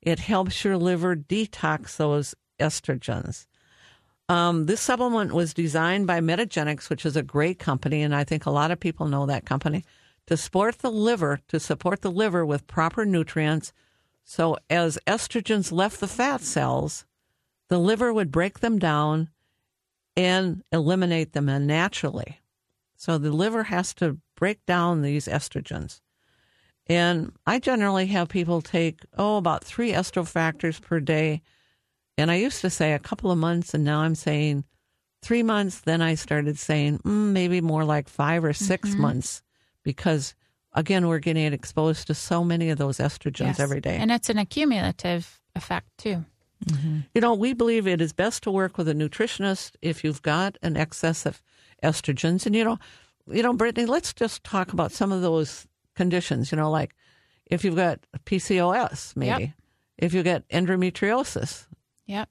[0.01, 3.47] It helps your liver detox those estrogens.
[4.29, 8.47] Um, this supplement was designed by Metagenics, which is a great company, and I think
[8.47, 9.85] a lot of people know that company,
[10.29, 13.73] to support the liver, to support the liver with proper nutrients.
[14.23, 17.05] So as estrogens left the fat cells,
[17.71, 19.31] the liver would break them down
[20.17, 22.41] and eliminate them naturally.
[22.97, 26.01] So the liver has to break down these estrogens.
[26.87, 31.41] And I generally have people take, oh, about three EstroFactors per day.
[32.19, 34.65] And I used to say a couple of months, and now I'm saying
[35.23, 35.81] three months.
[35.81, 39.43] Then I started saying mm, maybe more like five or 6 months
[39.85, 40.35] because,
[40.73, 43.61] again, we're getting exposed to so many of those estrogens Yes.
[43.61, 43.97] every day.
[43.97, 46.25] And it's an accumulative effect too.
[47.15, 50.59] You know, we believe it is best to work with a nutritionist if you've got
[50.63, 51.43] an excess of
[51.83, 52.45] estrogens.
[52.47, 52.79] And you know,
[53.27, 56.53] you know, Brittany, let's just talk about some of those conditions.
[56.53, 56.95] You know, like
[57.47, 59.51] if you've got PCOS, maybe Yep.
[59.99, 61.67] if you get endometriosis,
[62.07, 62.29] Yep.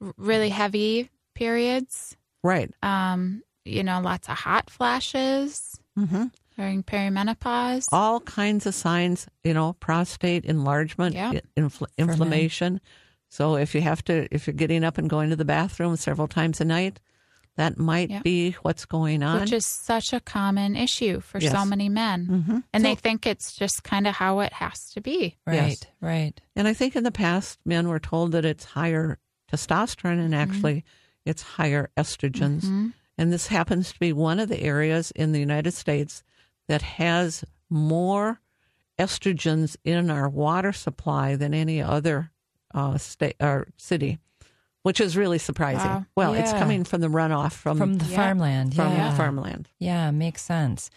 [0.00, 2.16] R- really heavy periods.
[2.42, 2.72] right?
[2.82, 7.88] Um, you know, lots of hot flashes hmm during perimenopause.
[7.92, 9.26] All kinds of signs.
[9.44, 12.80] You know, prostate enlargement, i- infl- inflammation.
[13.28, 16.28] So if you have to, if you're getting up and going to the bathroom several
[16.28, 17.00] times a night,
[17.56, 18.22] that might Yeah.
[18.22, 19.40] be what's going on.
[19.40, 21.52] which is such a common issue for Yes.
[21.52, 22.26] so many men.
[22.48, 22.62] Mhm.
[22.72, 25.36] And they think it's just kind of how it has to be.
[25.46, 25.84] Right, Yes.
[26.00, 26.40] right.
[26.54, 29.18] And I think in the past, men were told that it's higher
[29.52, 30.84] testosterone and actually
[31.24, 32.92] it's higher estrogens.
[33.18, 36.22] And this happens to be one of the areas in the United States
[36.68, 38.40] that has more
[38.98, 42.30] estrogens in our water supply than any other
[42.78, 44.18] uh, state or city,
[44.82, 45.90] which is really surprising.
[45.90, 46.06] Wow.
[46.16, 48.16] Well, it's coming from the runoff from From the Yeah.
[48.16, 48.74] farmland.
[48.74, 49.16] from yeah.
[49.16, 49.68] farmland.
[49.78, 50.90] Yeah, makes sense.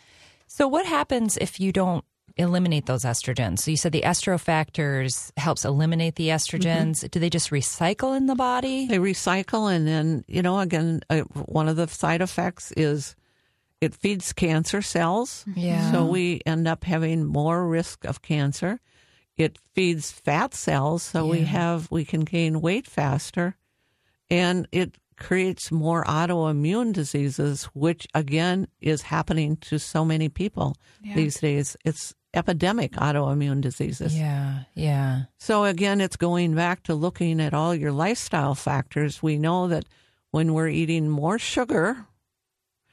[0.47, 2.03] So, what happens if you don't
[2.37, 3.59] eliminate those estrogens?
[3.59, 7.09] So, you said the EstroFactors helps eliminate the estrogens.
[7.09, 8.87] Do they just recycle in the body?
[8.87, 13.15] They recycle, and then you know, again, uh, one of the side effects is
[13.79, 15.43] it feeds cancer cells.
[15.55, 15.91] Yeah.
[15.91, 18.79] So we end up having more risk of cancer.
[19.41, 23.55] It feeds fat cells, so we have we can gain weight faster,
[24.29, 31.15] and it creates more autoimmune diseases, which again is happening to so many people Yeah.
[31.15, 31.77] these days.
[31.85, 34.17] It's epidemic autoimmune diseases.
[34.17, 35.23] Yeah, yeah.
[35.37, 39.21] So again, it's going back to looking at all your lifestyle factors.
[39.21, 39.85] We know that
[40.31, 42.07] when we're eating more sugar,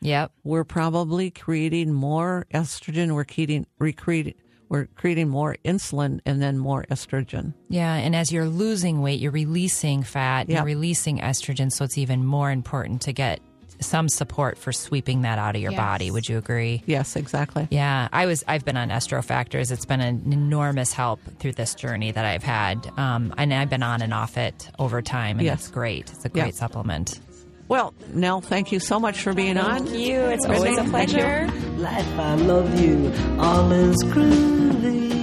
[0.00, 0.32] Yep.
[0.44, 3.12] we're probably creating more estrogen.
[3.14, 4.34] We're creating, recreating,
[4.68, 7.54] we're creating more insulin and then more estrogen.
[7.68, 12.24] Yeah, and as you're losing weight, you're releasing fat, you're releasing estrogen, so it's even
[12.24, 13.40] more important to get
[13.80, 15.78] some support for sweeping that out of your Yes.
[15.78, 16.10] body.
[16.10, 16.82] Would you agree?
[16.86, 17.68] Yes, exactly.
[17.70, 18.42] Yeah, I was.
[18.48, 19.70] I've been on EstroFactors.
[19.70, 23.84] It's been an enormous help through this journey that I've had, um, and I've been
[23.84, 25.60] on and off it over time, and Yes.
[25.60, 26.10] it's great.
[26.10, 26.42] It's a Yeah.
[26.42, 27.20] great supplement.
[27.68, 29.84] Well, Nell, thank you so much for being on.
[29.86, 30.20] Thank you.
[30.20, 31.46] It's always a pleasure.
[31.76, 33.12] Life, I love you.
[33.38, 35.18] All is groovy.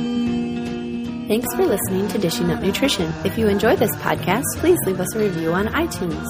[1.28, 3.12] Thanks for listening to Dishing Up Nutrition.
[3.26, 6.24] If you enjoy this podcast, please leave us a review on iTunes.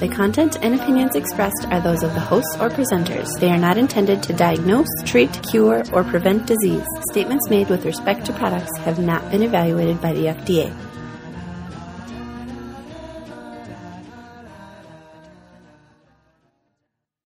[0.00, 3.28] The content and opinions expressed are those of the hosts or presenters.
[3.38, 6.84] They are not intended to diagnose, treat, cure, or prevent disease.
[7.12, 10.74] Statements made with respect to products have not been evaluated by the FDA.